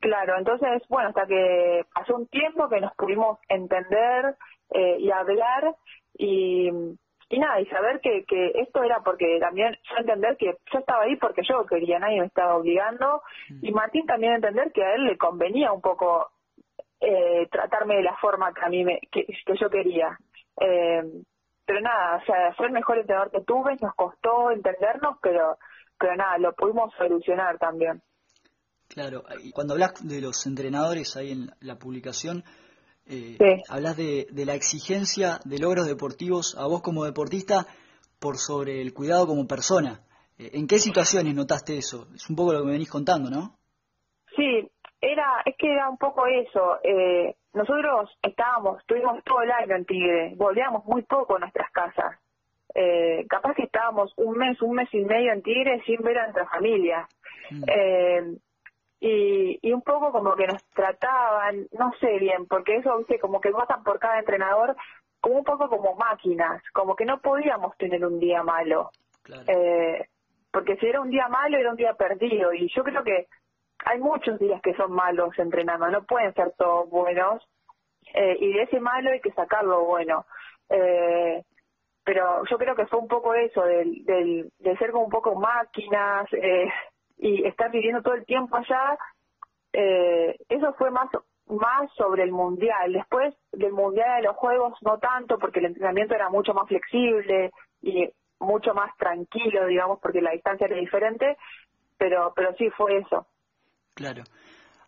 Claro, 0.00 0.38
entonces, 0.38 0.82
bueno, 0.88 1.08
hasta 1.08 1.26
que 1.26 1.84
pasó 1.92 2.16
un 2.16 2.26
tiempo 2.28 2.68
que 2.68 2.80
nos 2.80 2.94
pudimos 2.94 3.38
entender 3.48 4.36
eh, 4.70 4.96
y 5.00 5.10
hablar 5.10 5.74
y, 6.16 6.70
y 7.28 7.38
nada, 7.38 7.60
y 7.60 7.66
saber 7.66 8.00
que, 8.00 8.24
que 8.24 8.52
esto 8.60 8.82
era 8.84 9.00
porque 9.00 9.38
también 9.40 9.76
yo 9.90 9.96
entender 9.96 10.36
que 10.36 10.56
yo 10.72 10.78
estaba 10.78 11.02
ahí 11.02 11.16
porque 11.16 11.42
yo 11.42 11.66
quería, 11.66 11.98
nadie 11.98 12.20
me 12.20 12.26
estaba 12.26 12.56
obligando 12.56 13.22
y 13.60 13.72
Martín 13.72 14.06
también 14.06 14.34
entender 14.34 14.70
que 14.72 14.84
a 14.84 14.94
él 14.94 15.04
le 15.04 15.18
convenía 15.18 15.72
un 15.72 15.80
poco 15.80 16.30
eh, 17.00 17.48
tratarme 17.50 17.96
de 17.96 18.02
la 18.02 18.16
forma 18.16 18.52
que 18.54 18.64
a 18.64 18.68
mí 18.68 18.84
me, 18.84 19.00
que, 19.10 19.26
que 19.26 19.56
yo 19.60 19.68
quería. 19.68 20.16
Eh, 20.60 21.02
pero 21.66 21.80
nada, 21.80 22.16
o 22.16 22.24
sea, 22.24 22.54
fue 22.54 22.66
el 22.66 22.72
mejor 22.72 22.98
entrenador 22.98 23.30
que 23.30 23.42
tuve, 23.42 23.76
nos 23.80 23.94
costó 23.94 24.50
entendernos, 24.52 25.18
pero 25.20 25.58
pero 25.98 26.14
nada, 26.14 26.38
lo 26.38 26.52
pudimos 26.54 26.94
solucionar 26.94 27.58
también. 27.58 28.00
Claro, 28.88 29.22
y 29.44 29.52
cuando 29.52 29.74
hablas 29.74 29.92
de 30.02 30.20
los 30.20 30.46
entrenadores 30.46 31.16
ahí 31.16 31.32
en 31.32 31.50
la 31.60 31.76
publicación, 31.76 32.42
eh, 33.06 33.36
Sí. 33.38 33.62
hablas 33.68 33.96
de, 33.96 34.26
de 34.30 34.44
la 34.44 34.54
exigencia 34.54 35.38
de 35.44 35.58
logros 35.58 35.86
deportivos 35.86 36.56
a 36.58 36.66
vos 36.66 36.82
como 36.82 37.04
deportista 37.04 37.66
por 38.20 38.36
sobre 38.36 38.80
el 38.82 38.92
cuidado 38.92 39.26
como 39.26 39.46
persona. 39.46 40.00
Eh, 40.38 40.50
¿En 40.54 40.66
qué 40.66 40.78
situaciones 40.78 41.34
notaste 41.34 41.76
eso? 41.76 42.08
Es 42.14 42.28
un 42.28 42.36
poco 42.36 42.52
lo 42.52 42.60
que 42.60 42.66
me 42.66 42.72
venís 42.72 42.90
contando, 42.90 43.30
¿no? 43.30 43.56
Sí, 44.36 44.68
era, 45.00 45.42
es 45.44 45.54
que 45.56 45.72
era 45.72 45.88
un 45.88 45.96
poco 45.98 46.26
eso. 46.26 46.78
Eh, 46.82 47.34
nosotros 47.54 48.10
estábamos, 48.22 48.80
estuvimos 48.80 49.22
todo 49.24 49.42
el 49.42 49.50
año 49.50 49.76
en 49.76 49.84
Tigre, 49.84 50.34
volvíamos 50.36 50.84
muy 50.84 51.02
poco 51.02 51.36
a 51.36 51.40
nuestras 51.40 51.70
casas. 51.72 52.18
Eh, 52.74 53.26
capaz 53.28 53.54
que 53.54 53.64
estábamos 53.64 54.12
un 54.16 54.36
mes, 54.36 54.60
un 54.60 54.74
mes 54.76 54.88
y 54.92 55.00
medio 55.00 55.32
en 55.32 55.42
Tigre 55.42 55.82
sin 55.86 56.00
ver 56.02 56.18
a 56.18 56.24
nuestra 56.24 56.46
familia. 56.48 57.08
Mm. 57.50 57.64
Eh, 57.66 58.36
y, 59.00 59.58
y 59.62 59.72
un 59.72 59.82
poco 59.82 60.10
como 60.12 60.34
que 60.34 60.46
nos 60.46 60.64
trataban, 60.70 61.66
no 61.72 61.92
sé 62.00 62.18
bien, 62.18 62.46
porque 62.46 62.76
eso, 62.76 62.98
viste, 62.98 63.18
como 63.18 63.40
que 63.40 63.50
pasan 63.50 63.82
por 63.84 63.98
cada 63.98 64.18
entrenador 64.18 64.76
como 65.20 65.36
un 65.38 65.44
poco 65.44 65.68
como 65.68 65.94
máquinas, 65.94 66.62
como 66.72 66.94
que 66.94 67.04
no 67.04 67.20
podíamos 67.20 67.76
tener 67.76 68.04
un 68.04 68.18
día 68.18 68.42
malo. 68.42 68.90
Eh, 69.46 70.06
porque 70.50 70.76
si 70.76 70.86
era 70.86 71.00
un 71.00 71.10
día 71.10 71.28
malo, 71.28 71.58
era 71.58 71.70
un 71.70 71.76
día 71.76 71.94
perdido. 71.94 72.52
Y 72.52 72.68
yo 72.74 72.82
creo 72.82 73.02
que 73.02 73.26
hay 73.84 73.98
muchos 73.98 74.38
días 74.38 74.60
que 74.62 74.74
son 74.74 74.92
malos 74.92 75.38
entrenando, 75.38 75.88
no 75.88 76.04
pueden 76.04 76.32
ser 76.34 76.52
todos 76.56 76.88
buenos. 76.88 77.46
Eh, 78.14 78.36
y 78.40 78.52
de 78.52 78.62
ese 78.62 78.80
malo 78.80 79.10
hay 79.10 79.20
que 79.20 79.32
sacarlo 79.32 79.84
bueno. 79.84 80.24
Eh, 80.70 81.44
pero 82.04 82.42
yo 82.50 82.56
creo 82.56 82.74
que 82.74 82.86
fue 82.86 83.00
un 83.00 83.08
poco 83.08 83.34
eso, 83.34 83.62
del, 83.64 84.04
del, 84.04 84.50
de 84.58 84.76
ser 84.78 84.92
como 84.92 85.04
un 85.04 85.10
poco 85.10 85.34
máquinas 85.34 86.26
eh, 86.32 86.68
y 87.18 87.46
estar 87.46 87.70
viviendo 87.70 88.02
todo 88.02 88.14
el 88.14 88.24
tiempo 88.24 88.56
allá. 88.56 88.98
Eh, 89.72 90.36
eso 90.48 90.72
fue 90.74 90.90
más 90.90 91.08
más 91.48 91.90
sobre 91.96 92.24
el 92.24 92.32
mundial. 92.32 92.92
Después 92.92 93.34
del 93.52 93.72
mundial 93.72 94.20
de 94.20 94.28
los 94.28 94.36
juegos 94.36 94.74
no 94.82 94.98
tanto 94.98 95.38
porque 95.38 95.60
el 95.60 95.66
entrenamiento 95.66 96.14
era 96.14 96.28
mucho 96.28 96.52
más 96.54 96.68
flexible 96.68 97.50
y 97.82 98.08
mucho 98.38 98.74
más 98.74 98.96
tranquilo, 98.96 99.66
digamos, 99.66 99.98
porque 100.00 100.20
la 100.20 100.32
distancia 100.32 100.66
era 100.66 100.76
diferente, 100.76 101.36
pero 101.96 102.32
pero 102.36 102.54
sí 102.56 102.70
fue 102.76 102.98
eso. 102.98 103.26
Claro. 103.94 104.22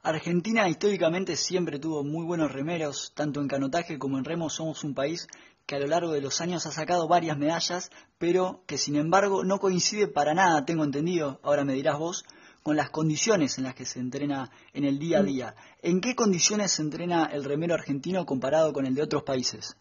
Argentina 0.03 0.67
históricamente 0.67 1.37
siempre 1.37 1.79
tuvo 1.79 2.03
muy 2.05 2.25
buenos 2.25 2.53
remeros, 2.53 3.13
tanto 3.15 3.41
en 3.41 3.49
canotaje 3.49 3.99
como 3.99 4.17
en 4.17 4.25
remo 4.25 4.49
somos 4.49 4.83
un 4.83 4.95
país 4.95 5.27
que 5.71 5.77
a 5.77 5.79
lo 5.79 5.87
largo 5.87 6.11
de 6.11 6.21
los 6.21 6.41
años 6.41 6.67
ha 6.67 6.73
sacado 6.73 7.07
varias 7.07 7.39
medallas, 7.39 7.93
pero 8.19 8.65
que 8.67 8.77
sin 8.77 8.97
embargo 8.97 9.45
no 9.45 9.61
coincide 9.61 10.09
para 10.09 10.35
nada, 10.35 10.65
tengo 10.65 10.83
entendido, 10.83 11.39
ahora 11.45 11.65
me 11.65 11.75
dirás 11.75 11.97
vos, 11.97 12.25
con 12.65 12.75
las 12.75 12.91
condiciones 12.91 13.57
en 13.57 13.63
las 13.63 13.77
que 13.77 13.85
se 13.85 14.01
entrena 14.01 14.51
en 14.75 14.83
el 14.83 14.99
día 14.99 15.21
a 15.21 15.23
día. 15.23 15.55
¿En 15.81 16.01
qué 16.01 16.17
condiciones 16.17 16.73
se 16.73 16.83
entrena 16.83 17.31
el 17.33 17.45
remero 17.45 17.75
argentino 17.75 18.27
comparado 18.27 18.73
con 18.73 18.85
el 18.85 18.97
de 18.97 19.03
otros 19.05 19.23
países? 19.23 19.77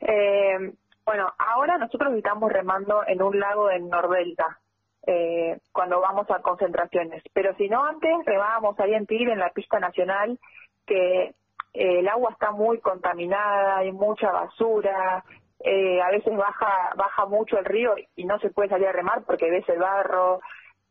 Eh, 0.00 0.74
bueno, 1.04 1.32
ahora 1.38 1.78
nosotros 1.78 2.12
estamos 2.16 2.50
remando 2.50 3.06
en 3.06 3.22
un 3.22 3.38
lago 3.38 3.70
en 3.70 3.88
Nordelta, 3.88 4.58
eh, 5.06 5.60
cuando 5.70 6.00
vamos 6.00 6.28
a 6.28 6.42
concentraciones. 6.42 7.22
Pero 7.32 7.54
si 7.54 7.68
no, 7.68 7.84
antes 7.84 8.10
remábamos 8.24 8.76
ahí 8.80 8.94
en 8.94 9.06
Tigre, 9.06 9.32
en 9.32 9.38
la 9.38 9.50
pista 9.50 9.78
nacional, 9.78 10.40
que 10.84 11.36
eh, 11.76 12.00
el 12.00 12.08
agua 12.08 12.30
está 12.32 12.52
muy 12.52 12.78
contaminada, 12.80 13.78
hay 13.78 13.92
mucha 13.92 14.32
basura, 14.32 15.22
eh, 15.60 16.00
a 16.00 16.10
veces 16.10 16.36
baja 16.36 16.92
baja 16.96 17.26
mucho 17.26 17.58
el 17.58 17.64
río 17.64 17.94
y 18.14 18.24
no 18.24 18.38
se 18.38 18.50
puede 18.50 18.68
salir 18.68 18.88
a 18.88 18.92
remar 18.92 19.24
porque 19.24 19.50
ves 19.50 19.68
el 19.68 19.78
barro. 19.78 20.40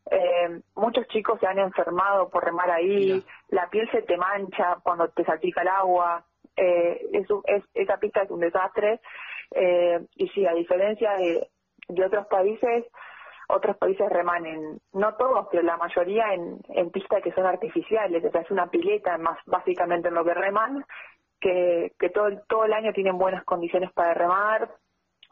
Eh, 0.08 0.60
muchos 0.76 1.08
chicos 1.08 1.40
se 1.40 1.46
han 1.48 1.58
enfermado 1.58 2.28
por 2.28 2.44
remar 2.44 2.70
ahí, 2.70 3.24
la 3.48 3.68
piel 3.68 3.90
se 3.90 4.02
te 4.02 4.16
mancha 4.16 4.78
cuando 4.82 5.08
te 5.08 5.24
salpica 5.24 5.62
el 5.62 5.68
agua. 5.68 6.24
Eh, 6.56 7.00
es, 7.12 7.26
es, 7.46 7.64
esa 7.74 7.98
pista 7.98 8.22
es 8.22 8.30
un 8.30 8.40
desastre. 8.40 9.00
Eh, 9.50 10.00
y 10.14 10.28
sí, 10.28 10.46
a 10.46 10.54
diferencia 10.54 11.16
de, 11.16 11.48
de 11.88 12.04
otros 12.04 12.26
países, 12.28 12.84
otros 13.48 13.76
países 13.76 14.08
remanen, 14.08 14.78
no 14.92 15.14
todos, 15.14 15.46
pero 15.50 15.62
la 15.62 15.76
mayoría 15.76 16.34
en, 16.34 16.58
en 16.68 16.90
pistas 16.90 17.22
que 17.22 17.32
son 17.32 17.46
artificiales, 17.46 18.24
o 18.24 18.30
sea, 18.30 18.40
es 18.40 18.50
una 18.50 18.68
pileta 18.68 19.16
más 19.18 19.38
básicamente 19.46 20.08
en 20.08 20.14
lo 20.14 20.24
que 20.24 20.34
reman, 20.34 20.84
que, 21.40 21.92
que 21.98 22.10
todo, 22.10 22.28
todo 22.48 22.64
el 22.64 22.72
año 22.72 22.92
tienen 22.92 23.18
buenas 23.18 23.44
condiciones 23.44 23.92
para 23.92 24.14
remar, 24.14 24.70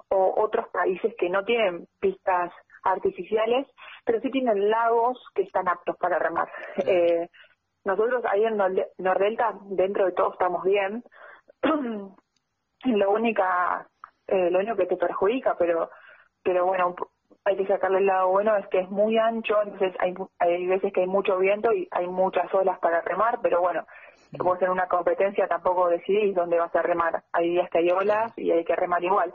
o 0.08 0.42
otros 0.42 0.68
países 0.68 1.14
que 1.18 1.28
no 1.28 1.44
tienen 1.44 1.86
pistas 2.00 2.52
artificiales, 2.82 3.66
pero 4.04 4.20
sí 4.20 4.30
tienen 4.30 4.68
lagos 4.68 5.18
que 5.34 5.42
están 5.42 5.68
aptos 5.68 5.96
para 5.96 6.18
remar. 6.18 6.48
Eh, 6.86 7.28
nosotros 7.84 8.24
ahí 8.26 8.44
en 8.44 8.56
Nordelta, 8.98 9.54
dentro 9.64 10.06
de 10.06 10.12
todo, 10.12 10.32
estamos 10.32 10.64
bien. 10.64 11.02
lo 12.84 13.10
única, 13.10 13.86
eh, 14.26 14.50
lo 14.50 14.58
único 14.58 14.76
que 14.76 14.86
te 14.86 14.96
perjudica, 14.96 15.56
pero, 15.58 15.90
pero 16.42 16.66
bueno, 16.66 16.94
hay 17.44 17.56
que 17.56 17.66
sacarle 17.66 17.98
el 17.98 18.06
lado 18.06 18.28
bueno 18.28 18.56
es 18.56 18.66
que 18.68 18.80
es 18.80 18.90
muy 18.90 19.18
ancho, 19.18 19.54
entonces 19.62 19.94
hay, 19.98 20.14
hay 20.38 20.66
veces 20.66 20.92
que 20.92 21.00
hay 21.00 21.06
mucho 21.06 21.38
viento 21.38 21.72
y 21.72 21.88
hay 21.90 22.06
muchas 22.06 22.52
olas 22.54 22.78
para 22.78 23.02
remar, 23.02 23.40
pero 23.42 23.60
bueno, 23.60 23.84
vos 24.32 24.60
en 24.62 24.70
una 24.70 24.88
competencia 24.88 25.46
tampoco 25.46 25.88
decidís 25.88 26.34
dónde 26.34 26.58
vas 26.58 26.74
a 26.74 26.82
remar. 26.82 27.22
Hay 27.32 27.50
días 27.50 27.68
que 27.70 27.78
hay 27.78 27.90
olas 27.90 28.32
y 28.36 28.50
hay 28.50 28.64
que 28.64 28.74
remar 28.74 29.02
igual. 29.04 29.32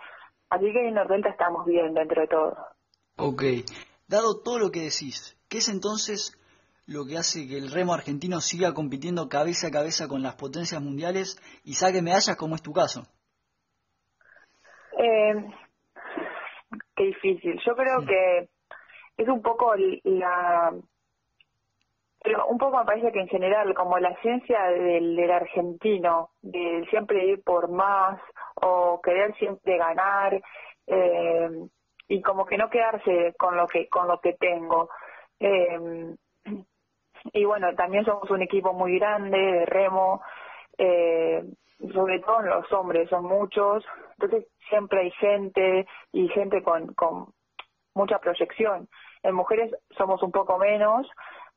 Así 0.50 0.66
que 0.72 0.88
en 0.88 0.96
Nordelta 0.96 1.30
estamos 1.30 1.66
bien 1.66 1.94
dentro 1.94 2.22
de 2.22 2.28
todo. 2.28 2.58
Ok. 3.18 3.44
Dado 4.08 4.42
todo 4.42 4.58
lo 4.58 4.72
que 4.72 4.82
decís, 4.82 5.38
¿qué 5.48 5.60
es 5.60 5.70
entonces 5.70 6.36
lo 6.88 7.06
que 7.06 7.18
hace 7.18 7.48
que 7.48 7.58
el 7.58 7.72
remo 7.72 7.94
argentino 7.94 8.42
siga 8.42 8.74
compitiendo 8.74 9.30
cabeza 9.30 9.68
a 9.68 9.72
cabeza 9.72 10.08
con 10.08 10.24
las 10.24 10.36
potencias 10.36 10.82
mundiales 10.82 11.40
y 11.64 11.74
saque 11.74 12.02
medallas 12.02 12.36
como 12.36 12.56
es 12.56 12.64
tu 12.64 12.74
caso? 12.74 13.04
Eh, 14.98 15.36
qué 17.00 17.06
difícil. 17.06 17.60
Yo 17.66 17.76
creo 17.76 18.06
que 18.06 18.50
es 19.18 19.28
un 19.28 19.42
poco 19.42 19.74
la... 20.04 20.74
Pero 22.22 22.48
un 22.48 22.58
poco 22.58 22.78
me 22.78 22.86
parece 22.86 23.14
que 23.14 23.22
en 23.22 23.30
general, 23.30 23.74
como 23.74 23.98
la 23.98 24.14
ciencia 24.22 24.62
del, 24.66 25.16
del 25.16 25.32
argentino, 25.32 26.32
de 26.42 26.86
siempre 26.90 27.26
ir 27.26 27.42
por 27.44 27.70
más 27.70 28.20
o 28.56 29.00
querer 29.02 29.34
siempre 29.36 29.78
ganar, 29.78 30.42
eh, 30.86 31.50
y 32.10 32.22
como 32.22 32.46
que 32.46 32.58
no 32.58 32.70
quedarse 32.70 33.34
con 33.38 33.56
lo 33.56 33.68
que 33.68 33.88
con 33.88 34.10
lo 34.10 34.20
que 34.20 34.34
tengo. 34.34 34.90
Eh, 35.40 36.14
y 37.32 37.46
bueno 37.46 37.74
también 37.76 38.04
somos 38.04 38.30
un 38.32 38.42
equipo 38.42 38.74
muy 38.74 38.98
grande 38.98 39.38
de 39.38 39.66
remo 39.66 40.22
eh, 40.78 41.44
sobre 41.94 42.20
todo 42.20 42.42
los 42.42 42.72
hombres 42.74 43.10
son 43.10 43.26
muchos 43.26 43.86
entonces 44.22 44.50
siempre 44.70 45.02
hay 45.02 45.12
gente 45.12 45.86
y 46.12 46.28
gente 46.30 46.62
con 46.62 46.94
con 46.94 47.28
mucha 47.96 48.20
proyección 48.20 48.88
en 49.24 49.36
mujeres 49.36 49.72
somos 49.98 50.22
un 50.24 50.32
poco 50.32 50.58
menos 50.58 51.08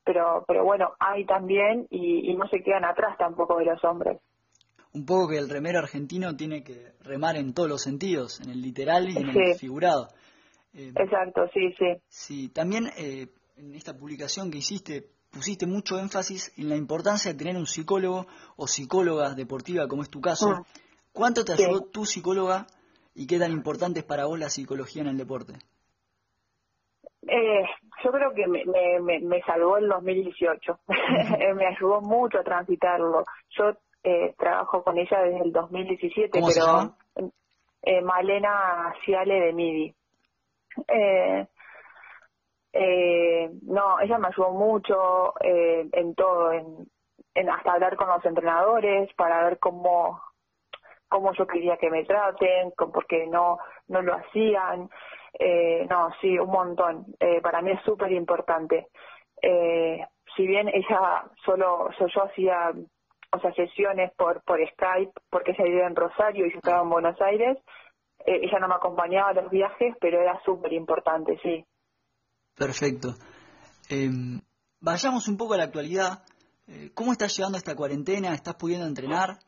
pero 0.05 0.45
pero 0.47 0.65
bueno 0.65 0.93
hay 0.99 1.25
también 1.25 1.87
y, 1.91 2.31
y 2.31 2.37
no 2.37 2.47
se 2.49 2.63
quedan 2.63 2.85
atrás 2.85 3.17
tampoco 3.19 3.59
de 3.59 3.67
los 3.67 3.83
hombres 3.85 4.19
un 4.95 5.07
poco 5.07 5.29
que 5.29 5.39
el 5.39 5.49
remero 5.49 5.79
argentino 5.79 6.37
tiene 6.37 6.63
que 6.63 6.93
remar 7.01 7.37
en 7.37 7.55
todos 7.55 7.69
los 7.69 7.83
sentidos, 7.83 8.41
en 8.41 8.51
el 8.51 8.61
literal 8.61 9.09
y 9.09 9.17
en 9.17 9.29
el 9.31 9.55
figurado. 9.55 10.09
Eh, 10.75 10.93
Exacto, 10.95 11.49
sí, 11.53 11.73
sí. 11.79 11.97
Sí, 12.09 12.49
también 12.51 12.89
eh, 12.99 13.29
en 13.57 13.75
esta 13.75 13.97
publicación 13.97 14.51
que 14.51 14.59
hiciste 14.59 15.09
pusiste 15.31 15.67
mucho 15.67 15.99
énfasis 15.99 16.53
en 16.59 16.69
la 16.69 16.77
importancia 16.77 17.33
de 17.33 17.39
tener 17.39 17.57
un 17.57 17.67
psicólogo 17.67 18.27
o 18.57 18.67
psicóloga 18.67 19.35
deportiva, 19.35 19.89
como 19.89 20.03
es 20.03 20.11
tu 20.11 20.21
caso. 20.21 20.51
Ah. 20.51 20.63
¿Cuánto 21.13 21.45
te 21.45 21.53
ayudó 21.53 21.83
tu 21.91 22.05
psicóloga 22.05 22.67
y 23.15 23.27
qué 23.27 23.39
tan 23.39 23.53
importante 23.53 24.01
es 24.01 24.07
para 24.07 24.25
vos 24.25 24.39
la 24.39 24.49
psicología 24.49 25.03
en 25.03 25.09
el 25.09 25.19
deporte? 25.19 25.55
Eh, 27.29 27.65
yo 28.03 28.11
creo 28.11 28.33
que 28.35 28.47
me, 28.47 28.65
me, 29.01 29.21
me 29.21 29.43
salvó 29.43 29.77
el 29.77 29.89
2018. 29.89 30.81
me 31.55 31.67
ayudó 31.67 32.01
mucho 32.01 32.39
a 32.39 32.45
transitarlo. 32.45 33.25
Yo 33.51 33.73
eh, 34.03 34.35
trabajo 34.39 34.83
con 34.83 34.99
ella 34.99 35.23
desde 35.23 35.45
el 35.45 35.53
2017, 35.53 36.31
¿Cómo 36.31 36.49
pero 36.49 36.97
se? 37.15 37.33
Eh, 37.85 38.01
Malena 38.01 38.95
Ciale 39.05 39.35
de 39.41 39.53
MIDI. 39.53 39.95
Eh, 40.89 41.47
eh, 42.73 43.51
no, 43.63 44.01
ella 44.01 44.19
me 44.19 44.29
ayudó 44.29 44.51
mucho 44.53 45.35
eh, 45.41 45.89
en 45.93 46.15
todo, 46.15 46.53
en, 46.53 46.89
en 47.35 47.51
hasta 47.51 47.73
hablar 47.73 47.97
con 47.97 48.09
los 48.09 48.25
entrenadores 48.25 49.13
para 49.15 49.45
ver 49.45 49.59
cómo 49.59 50.21
cómo 51.13 51.33
yo 51.35 51.47
quería 51.47 51.77
que 51.77 51.91
me 51.91 52.05
traten, 52.05 52.73
porque 52.77 53.27
no 53.27 53.59
no 53.89 54.01
lo 54.01 54.15
hacían. 54.15 54.89
Eh, 55.39 55.87
no, 55.89 56.09
sí, 56.21 56.39
un 56.39 56.51
montón. 56.51 57.05
Eh, 57.21 57.41
para 57.43 57.61
mí 57.61 57.73
es 57.73 57.83
súper 57.85 58.11
importante. 58.13 58.89
Eh, 59.41 60.01
si 60.35 60.47
bien 60.47 60.69
ella 60.69 61.25
solo, 61.45 61.91
yo 61.99 62.23
hacía 62.25 62.73
o 63.35 63.41
sea, 63.41 63.53
sesiones 63.53 64.13
por 64.17 64.43
por 64.45 64.59
Skype, 64.73 65.13
porque 65.31 65.53
ella 65.53 65.65
vivía 65.65 65.87
en 65.87 65.97
Rosario 65.97 66.47
y 66.47 66.53
yo 66.53 66.59
estaba 66.59 66.83
en 66.83 66.91
Buenos 66.91 67.21
Aires, 67.21 67.59
eh, 68.27 68.41
ella 68.43 68.59
no 68.61 68.69
me 68.69 68.75
acompañaba 68.75 69.31
a 69.31 69.35
los 69.35 69.51
viajes, 69.51 69.95
pero 70.01 70.21
era 70.21 70.41
súper 70.45 70.73
importante, 70.73 71.39
sí. 71.43 71.65
Perfecto. 72.55 73.15
Eh, 73.91 74.11
vayamos 74.81 75.29
un 75.29 75.37
poco 75.37 75.55
a 75.55 75.59
la 75.59 75.65
actualidad. 75.65 76.25
Eh, 76.67 76.91
¿Cómo 76.95 77.13
estás 77.13 77.37
llevando 77.37 77.59
esta 77.59 77.75
cuarentena? 77.75 78.35
¿Estás 78.35 78.55
pudiendo 78.55 78.87
entrenar? 78.87 79.39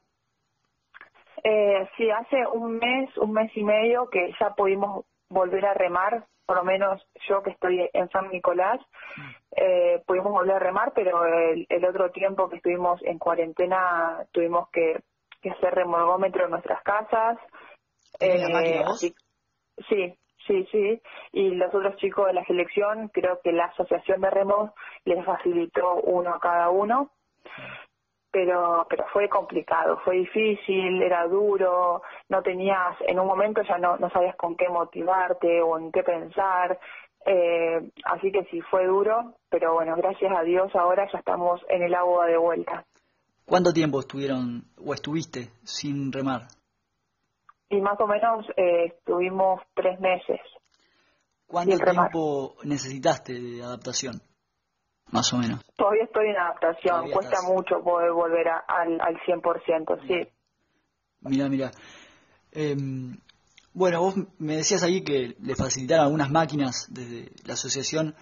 Eh, 1.46 1.86
sí, 1.96 2.10
hace 2.10 2.46
un 2.46 2.78
mes, 2.78 3.14
un 3.18 3.32
mes 3.32 3.54
y 3.54 3.62
medio 3.62 4.08
que 4.08 4.32
ya 4.40 4.54
pudimos 4.56 5.04
volver 5.28 5.66
a 5.66 5.74
remar, 5.74 6.24
por 6.46 6.56
lo 6.56 6.64
menos 6.64 7.06
yo 7.28 7.42
que 7.42 7.50
estoy 7.50 7.88
en 7.92 8.08
San 8.08 8.30
Nicolás. 8.30 8.80
eh, 9.56 10.02
pudimos 10.06 10.32
volver 10.32 10.56
a 10.56 10.58
remar, 10.58 10.92
pero 10.94 11.24
el, 11.26 11.66
el, 11.68 11.84
otro 11.84 12.10
tiempo 12.10 12.48
que 12.48 12.56
estuvimos 12.56 13.00
en 13.04 13.18
cuarentena 13.18 14.26
tuvimos 14.32 14.70
que, 14.70 15.02
que 15.42 15.50
hacer 15.50 15.74
remolgómetro 15.74 16.44
en 16.46 16.50
nuestras 16.52 16.82
casas. 16.82 17.38
Eh, 18.20 18.82
sí, 19.88 20.14
sí, 20.46 20.66
sí. 20.72 21.02
Y 21.32 21.50
los 21.50 21.74
otros 21.74 21.96
chicos 21.96 22.26
de 22.26 22.32
la 22.32 22.44
selección, 22.46 23.08
creo 23.08 23.40
que 23.42 23.52
la 23.52 23.66
asociación 23.66 24.20
de 24.22 24.30
remos 24.30 24.70
les 25.04 25.22
facilitó 25.24 25.96
uno 25.96 26.34
a 26.34 26.40
cada 26.40 26.70
uno. 26.70 27.10
Pero, 28.34 28.84
pero 28.90 29.04
fue 29.12 29.28
complicado, 29.28 30.00
fue 30.04 30.16
difícil, 30.16 31.00
era 31.00 31.24
duro, 31.28 32.02
no 32.28 32.42
tenías, 32.42 32.96
en 33.06 33.20
un 33.20 33.28
momento 33.28 33.62
ya 33.62 33.78
no, 33.78 33.96
no 33.96 34.10
sabías 34.10 34.34
con 34.34 34.56
qué 34.56 34.68
motivarte 34.68 35.62
o 35.62 35.78
en 35.78 35.92
qué 35.92 36.02
pensar, 36.02 36.76
eh, 37.26 37.92
así 38.06 38.32
que 38.32 38.42
sí, 38.50 38.60
fue 38.62 38.86
duro, 38.86 39.34
pero 39.48 39.74
bueno, 39.74 39.94
gracias 39.94 40.32
a 40.36 40.42
Dios 40.42 40.74
ahora 40.74 41.08
ya 41.12 41.20
estamos 41.20 41.60
en 41.68 41.84
el 41.84 41.94
agua 41.94 42.26
de 42.26 42.36
vuelta. 42.36 42.84
¿Cuánto 43.46 43.72
tiempo 43.72 44.00
estuvieron 44.00 44.64
o 44.84 44.92
estuviste 44.92 45.52
sin 45.62 46.10
remar? 46.10 46.48
Y 47.70 47.80
más 47.80 48.00
o 48.00 48.06
menos 48.08 48.46
eh, 48.56 48.86
estuvimos 48.86 49.60
tres 49.74 50.00
meses. 50.00 50.40
¿Cuánto 51.46 51.78
tiempo 51.78 52.56
necesitaste 52.64 53.34
de 53.34 53.62
adaptación? 53.62 54.20
Más 55.14 55.32
o 55.32 55.38
menos. 55.38 55.64
Todavía 55.76 56.02
estoy 56.02 56.30
en 56.30 56.36
adaptación, 56.36 57.08
cuesta 57.12 57.40
mucho 57.42 57.80
poder 57.84 58.10
volver 58.10 58.48
al, 58.48 59.00
al 59.00 59.16
100%, 59.20 60.08
sí. 60.08 60.28
Mira, 61.20 61.48
mira. 61.48 61.70
Eh, 62.50 62.76
bueno, 63.72 64.00
vos 64.00 64.16
me 64.38 64.56
decías 64.56 64.82
ahí 64.82 65.04
que 65.04 65.36
le 65.40 65.54
facilitaron 65.54 66.06
algunas 66.06 66.32
máquinas 66.32 66.88
desde 66.90 67.30
la 67.44 67.54
asociación 67.54 68.16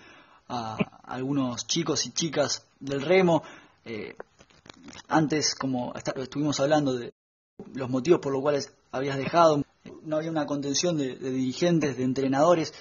a, 0.49 0.77
algunos 1.05 1.67
chicos 1.67 2.05
y 2.05 2.13
chicas 2.13 2.69
del 2.79 3.01
remo. 3.01 3.43
Eh, 3.87 4.15
antes, 5.09 5.55
como 5.55 5.95
estuvimos 5.95 6.61
hablando 6.61 6.93
de 6.93 7.15
los 7.73 7.89
motivos 7.89 8.21
por 8.21 8.33
los 8.33 8.43
cuales 8.43 8.77
habías 8.91 9.17
dejado, 9.17 9.63
no 10.03 10.17
había 10.17 10.31
una 10.31 10.45
contención 10.45 10.99
de, 10.99 11.17
dirigentes, 11.17 11.97
de 11.97 12.05
entrenadores. 12.05 12.75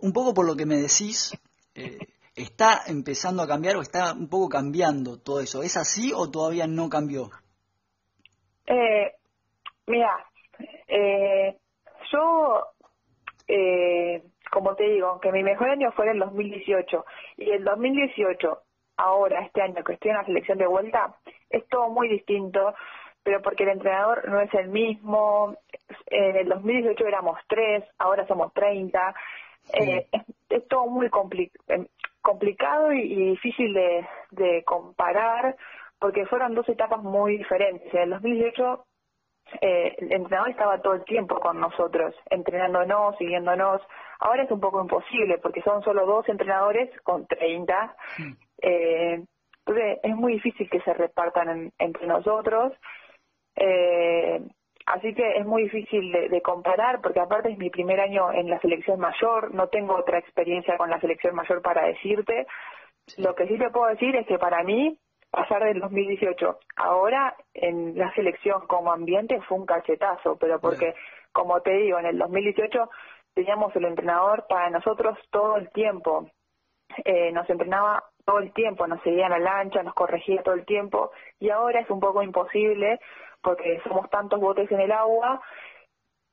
Un 0.00 0.14
poco 0.14 0.32
por 0.32 0.46
lo 0.46 0.56
que 0.56 0.64
me 0.64 0.76
decís, 0.76 1.36
eh, 1.74 1.98
¿está 2.34 2.82
empezando 2.86 3.42
a 3.42 3.46
cambiar 3.46 3.76
o 3.76 3.82
está 3.82 4.12
un 4.12 4.28
poco 4.28 4.48
cambiando 4.48 5.18
todo 5.20 5.40
eso? 5.40 5.62
¿Es 5.62 5.76
así 5.76 6.12
o 6.14 6.30
todavía 6.30 6.66
no 6.66 6.88
cambió? 6.88 7.30
Eh, 8.66 9.12
mira, 9.86 10.26
eh, 10.88 11.56
yo, 12.10 12.66
eh, 13.48 14.22
como 14.50 14.74
te 14.74 14.84
digo, 14.84 15.20
que 15.20 15.32
mi 15.32 15.42
mejor 15.42 15.70
año 15.70 15.92
fue 15.92 16.10
el 16.10 16.18
2018 16.18 17.04
y 17.38 17.50
el 17.50 17.64
2018, 17.64 18.58
ahora, 18.96 19.44
este 19.44 19.62
año 19.62 19.82
que 19.84 19.94
estoy 19.94 20.10
en 20.10 20.16
la 20.16 20.24
selección 20.24 20.58
de 20.58 20.66
vuelta, 20.66 21.16
es 21.50 21.66
todo 21.68 21.88
muy 21.88 22.08
distinto, 22.08 22.74
pero 23.22 23.40
porque 23.42 23.64
el 23.64 23.70
entrenador 23.70 24.28
no 24.28 24.40
es 24.40 24.52
el 24.54 24.68
mismo. 24.68 25.56
En 26.06 26.36
el 26.36 26.48
2018 26.48 27.06
éramos 27.06 27.38
tres, 27.48 27.84
ahora 27.98 28.26
somos 28.26 28.52
30. 28.52 29.14
Eh, 29.74 30.08
es, 30.48 30.68
todo 30.68 30.86
muy 30.86 31.06
eh, 31.06 31.86
complicado 32.22 32.92
y, 32.92 33.30
difícil 33.30 33.74
de, 33.74 34.06
de 34.30 34.64
comparar 34.64 35.56
porque 35.98 36.26
fueron 36.26 36.54
dos 36.54 36.68
etapas 36.68 37.02
muy 37.02 37.38
diferentes. 37.38 37.92
En 37.94 38.02
el 38.02 38.10
2018 38.10 38.84
eh, 39.60 39.94
el 39.98 40.12
entrenador 40.12 40.50
estaba 40.50 40.80
todo 40.80 40.94
el 40.94 41.04
tiempo 41.04 41.38
con 41.38 41.60
nosotros, 41.60 42.14
entrenándonos, 42.30 43.16
siguiéndonos. 43.18 43.82
Ahora 44.20 44.44
es 44.44 44.50
un 44.50 44.60
poco 44.60 44.80
imposible 44.80 45.38
porque 45.38 45.62
son 45.62 45.82
solo 45.82 46.06
dos 46.06 46.28
entrenadores 46.28 46.90
con 47.02 47.26
30. 47.26 47.96
Eh, 48.64 49.24
entonces 49.64 49.98
es 50.02 50.16
muy 50.16 50.34
difícil 50.34 50.70
que 50.70 50.80
se 50.80 50.94
repartan 50.94 51.72
entre 51.78 52.06
nosotros. 52.06 52.72
Eh, 53.56 54.40
así 54.86 55.14
que 55.14 55.38
es 55.38 55.46
muy 55.46 55.64
difícil 55.64 56.12
de, 56.12 56.40
comparar 56.42 57.00
porque 57.00 57.20
aparte 57.20 57.50
es 57.50 57.58
mi 57.58 57.70
primer 57.70 58.00
año 58.00 58.32
en 58.32 58.50
la 58.50 58.60
selección 58.60 58.98
mayor, 59.00 59.54
no 59.54 59.68
tengo 59.68 59.94
otra 59.96 60.18
experiencia 60.18 60.76
con 60.76 60.90
la 60.90 61.00
selección 61.00 61.34
mayor 61.34 61.62
para 61.62 61.86
decirte. 61.86 62.46
Lo 63.18 63.34
que 63.34 63.46
sí 63.46 63.58
te 63.58 63.70
puedo 63.70 63.86
decir 63.86 64.14
es 64.16 64.26
que 64.26 64.38
para 64.38 64.62
mí 64.62 64.98
pasar 65.30 65.64
del 65.64 65.80
2018 65.80 66.58
ahora 66.76 67.34
en 67.54 67.96
la 67.96 68.12
selección 68.14 68.66
como 68.66 68.92
ambiente 68.92 69.40
fue 69.42 69.58
un 69.58 69.66
cachetazo, 69.66 70.36
pero 70.36 70.60
porque, 70.60 70.94
como 71.32 71.60
te 71.60 71.72
digo, 71.72 71.98
en 71.98 72.06
el 72.06 72.18
2018 72.18 72.90
teníamos 73.34 73.74
el 73.76 73.86
entrenador 73.86 74.46
para 74.48 74.70
nosotros 74.70 75.18
todo 75.30 75.56
el 75.56 75.70
tiempo. 75.70 76.28
Eh, 77.04 77.32
nos 77.32 77.48
entrenaba 77.48 78.04
todo 78.24 78.38
el 78.38 78.52
tiempo, 78.52 78.86
nos 78.86 79.02
seguía 79.02 79.26
en 79.26 79.32
la 79.32 79.38
lancha, 79.38 79.82
nos 79.82 79.94
corregía 79.94 80.42
todo 80.42 80.54
el 80.54 80.64
tiempo 80.64 81.10
y 81.38 81.50
ahora 81.50 81.80
es 81.80 81.90
un 81.90 82.00
poco 82.00 82.22
imposible 82.22 83.00
porque 83.42 83.80
somos 83.84 84.08
tantos 84.10 84.40
botes 84.40 84.70
en 84.70 84.80
el 84.80 84.92
agua 84.92 85.42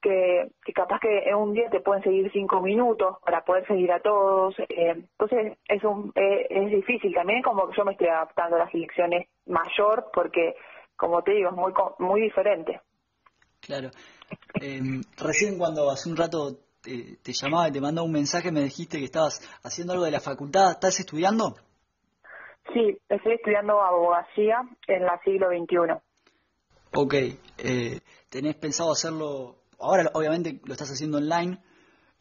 que, 0.01 0.51
capaz 0.73 0.99
que 0.99 1.29
en 1.29 1.35
un 1.35 1.53
día 1.53 1.69
te 1.69 1.81
pueden 1.81 2.03
seguir 2.03 2.31
cinco 2.31 2.61
minutos 2.61 3.17
para 3.25 3.43
poder 3.43 3.67
seguir 3.67 3.91
a 3.91 3.99
todos. 3.99 4.57
Eh, 4.59 4.91
entonces 4.91 5.57
es, 5.67 5.83
un, 5.83 6.11
eh, 6.15 6.47
es 6.49 6.71
difícil 6.71 7.13
también 7.13 7.41
como 7.41 7.67
que 7.67 7.77
yo 7.77 7.85
me 7.85 7.93
estoy 7.93 8.07
adaptando 8.07 8.55
a 8.55 8.59
las 8.59 8.73
elecciones 8.73 9.27
mayor 9.45 10.09
porque, 10.13 10.55
como 10.95 11.21
te 11.23 11.31
digo, 11.31 11.49
es 11.49 11.55
muy, 11.55 11.73
muy 11.99 12.21
diferente. 12.21 12.81
Claro. 13.59 13.89
Em, 14.61 15.01
recién 15.17 15.57
cuando 15.57 15.89
hace 15.91 16.09
un 16.09 16.15
rato 16.15 16.59
te, 16.81 17.17
te, 17.21 17.33
llamaba 17.33 17.67
y 17.67 17.71
te 17.73 17.81
mandaba 17.81 18.05
un 18.05 18.13
mensaje 18.13 18.51
me 18.51 18.61
dijiste 18.61 18.99
que 18.99 19.05
estabas 19.05 19.41
haciendo 19.63 19.93
algo 19.93 20.05
de 20.05 20.11
la 20.11 20.21
facultad. 20.21 20.71
¿Estás 20.71 20.99
estudiando? 20.99 21.55
Sí, 22.73 22.97
estoy 23.09 23.33
estudiando 23.33 23.81
abogacía 23.81 24.61
en 24.87 25.05
la 25.05 25.19
siglo 25.23 25.47
XXI. 25.49 26.01
Ok. 26.93 27.13
Eh, 27.57 27.99
¿Tenés 28.29 28.55
pensado 28.55 28.91
hacerlo 28.91 29.59
ahora 29.79 30.11
obviamente 30.13 30.59
lo 30.65 30.73
estás 30.73 30.91
haciendo 30.91 31.17
online. 31.17 31.57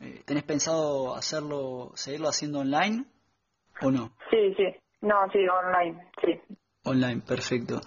Eh, 0.00 0.22
¿Tenés 0.24 0.44
pensado 0.44 1.14
hacerlo, 1.16 1.92
seguirlo 1.94 2.28
haciendo 2.28 2.60
online 2.60 3.04
o 3.82 3.90
no? 3.90 4.12
Sí, 4.30 4.54
sí. 4.56 4.64
No, 5.00 5.14
sí, 5.32 5.38
online, 5.46 6.10
sí. 6.24 6.56
Online, 6.84 7.20
perfecto. 7.20 7.80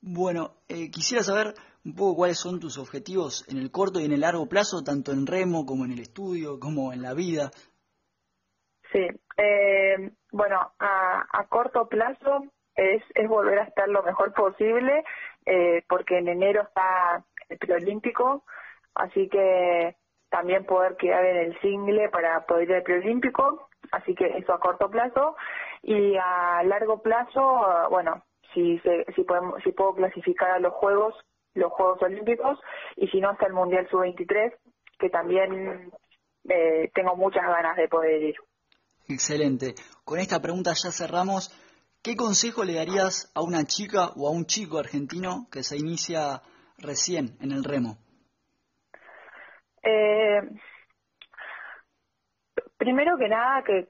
Bueno, 0.00 0.56
eh, 0.68 0.90
quisiera 0.90 1.24
saber 1.24 1.54
un 1.84 1.94
poco 1.94 2.16
cuáles 2.16 2.38
son 2.38 2.60
tus 2.60 2.78
objetivos 2.78 3.44
en 3.48 3.58
el 3.58 3.70
corto 3.70 4.00
y 4.00 4.04
en 4.04 4.12
el 4.12 4.20
largo 4.20 4.46
plazo, 4.48 4.82
tanto 4.84 5.12
en 5.12 5.26
remo 5.26 5.66
como 5.66 5.84
en 5.84 5.92
el 5.92 6.00
estudio, 6.00 6.60
como 6.60 6.92
en 6.92 7.02
la 7.02 7.14
vida. 7.14 7.50
Sí, 8.96 9.06
eh, 9.36 10.10
bueno, 10.32 10.72
a, 10.78 11.46
corto 11.50 11.86
plazo 11.86 12.44
es, 12.74 13.02
es 13.14 13.28
volver 13.28 13.58
a 13.58 13.64
estar 13.64 13.86
lo 13.90 14.02
mejor 14.02 14.32
posible, 14.32 15.04
eh, 15.44 15.82
porque 15.86 16.16
en 16.16 16.28
enero 16.28 16.62
está 16.62 17.22
el 17.50 17.58
preolímpico, 17.58 18.44
así 18.94 19.28
que 19.28 19.96
también 20.30 20.64
poder 20.64 20.96
quedar 20.96 21.26
en 21.26 21.36
el 21.36 21.60
single 21.60 22.08
para 22.08 22.46
poder 22.46 22.70
ir 22.70 22.76
al 22.76 22.82
preolímpico, 22.84 23.68
así 23.92 24.14
que 24.14 24.28
eso 24.38 24.54
a 24.54 24.60
corto 24.60 24.90
plazo 24.90 25.36
y 25.82 26.16
a 26.16 26.62
largo 26.64 27.02
plazo, 27.02 27.66
bueno, 27.90 28.24
si 28.54 28.80
si 29.14 29.24
podemos 29.24 29.62
si 29.62 29.72
puedo 29.72 29.94
clasificar 29.94 30.52
a 30.52 30.58
los 30.58 30.72
juegos, 30.72 31.14
los 31.52 31.70
Juegos 31.70 32.00
Olímpicos 32.00 32.58
y 32.96 33.08
si 33.08 33.20
no 33.20 33.28
hasta 33.28 33.46
el 33.46 33.52
Mundial 33.52 33.86
Sub-23, 33.90 34.54
que 34.98 35.10
también 35.10 35.92
eh, 36.48 36.90
tengo 36.94 37.14
muchas 37.14 37.44
ganas 37.44 37.76
de 37.76 37.88
poder 37.88 38.22
ir. 38.22 38.36
Excelente. 39.08 39.74
Con 40.04 40.18
esta 40.18 40.40
pregunta 40.40 40.72
ya 40.74 40.90
cerramos. 40.90 41.50
¿Qué 42.02 42.16
consejo 42.16 42.64
le 42.64 42.74
darías 42.74 43.32
a 43.34 43.42
una 43.42 43.64
chica 43.64 44.10
o 44.16 44.28
a 44.28 44.30
un 44.30 44.46
chico 44.46 44.78
argentino 44.78 45.48
que 45.50 45.62
se 45.62 45.76
inicia 45.76 46.40
recién 46.78 47.36
en 47.40 47.50
el 47.50 47.64
remo? 47.64 47.98
Eh, 49.82 50.40
primero 52.76 53.16
que 53.18 53.28
nada, 53.28 53.62
que, 53.62 53.86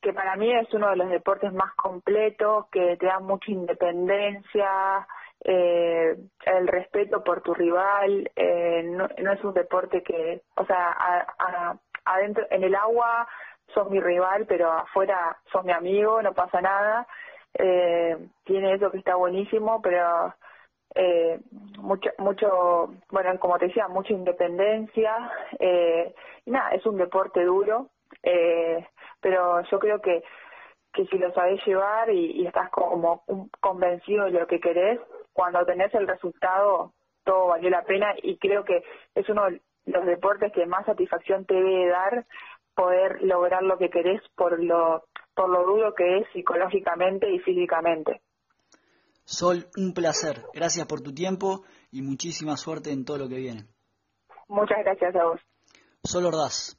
que, 0.00 0.12
para 0.12 0.36
mí 0.36 0.52
es 0.52 0.72
uno 0.74 0.90
de 0.90 0.96
los 0.96 1.10
deportes 1.10 1.52
más 1.52 1.72
completos, 1.74 2.66
que 2.70 2.96
te 2.96 3.06
da 3.06 3.20
mucha 3.20 3.50
independencia, 3.50 5.06
eh, 5.44 6.16
el 6.46 6.68
respeto 6.68 7.24
por 7.24 7.42
tu 7.42 7.54
rival, 7.54 8.30
eh, 8.36 8.82
no, 8.84 9.06
es 9.06 9.44
un 9.44 9.54
deporte 9.54 10.02
que, 10.02 10.42
o 10.56 10.64
sea, 10.66 10.96
adentro, 12.04 12.46
en 12.50 12.64
el 12.64 12.74
agua 12.74 13.26
sos 13.74 13.90
mi 13.90 14.00
rival, 14.00 14.46
pero 14.46 14.70
afuera 14.72 15.36
sos 15.52 15.64
mi 15.64 15.72
amigo, 15.72 16.22
no 16.22 16.32
pasa 16.32 16.60
nada. 16.60 17.06
Eh, 17.54 18.16
tiene 18.44 18.74
eso 18.74 18.90
que 18.90 18.98
está 18.98 19.16
buenísimo, 19.16 19.80
pero 19.82 20.34
eh, 20.94 21.40
mucho, 21.78 22.10
mucho, 22.18 22.94
bueno, 23.10 23.38
como 23.38 23.58
te 23.58 23.66
decía, 23.66 23.88
mucha 23.88 24.12
independencia. 24.12 25.30
Eh, 25.58 26.14
y 26.44 26.50
nada, 26.50 26.70
es 26.70 26.84
un 26.86 26.96
deporte 26.96 27.44
duro, 27.44 27.88
eh, 28.22 28.86
pero 29.20 29.62
yo 29.62 29.78
creo 29.78 30.00
que, 30.00 30.22
que 30.92 31.06
si 31.06 31.18
lo 31.18 31.32
sabes 31.32 31.64
llevar 31.64 32.10
y, 32.10 32.46
estás 32.46 32.70
como 32.70 33.24
convencido 33.60 34.24
de 34.24 34.32
lo 34.32 34.46
que 34.46 34.60
querés, 34.60 35.00
cuando 35.32 35.64
tenés 35.64 35.94
el 35.94 36.08
resultado, 36.08 36.92
todo 37.24 37.48
valió 37.48 37.70
la 37.70 37.82
pena 37.82 38.14
y 38.22 38.36
creo 38.38 38.64
que 38.64 38.82
es 39.14 39.28
uno 39.28 39.44
de 39.46 39.60
los 39.86 40.04
deportes 40.06 40.52
que 40.52 40.66
más 40.66 40.84
satisfacción 40.86 41.44
te 41.44 41.54
debe 41.54 41.88
dar 41.88 42.24
poder 42.80 43.20
lograr 43.20 43.62
lo 43.62 43.76
que 43.76 43.90
querés 43.90 44.22
por 44.34 44.58
lo, 44.58 45.04
por 45.34 45.50
lo 45.50 45.64
duro 45.64 45.94
que 45.94 46.18
es 46.18 46.26
psicológicamente 46.32 47.30
y 47.30 47.38
físicamente. 47.40 48.22
Sol, 49.24 49.66
un 49.76 49.92
placer. 49.92 50.46
Gracias 50.54 50.86
por 50.86 51.02
tu 51.02 51.12
tiempo 51.12 51.64
y 51.92 52.00
muchísima 52.00 52.56
suerte 52.56 52.90
en 52.90 53.04
todo 53.04 53.18
lo 53.18 53.28
que 53.28 53.36
viene. 53.36 53.66
Muchas 54.48 54.78
gracias 54.82 55.14
a 55.14 55.24
vos. 55.24 55.40
Sol 56.02 56.24
Ordaz. 56.24 56.74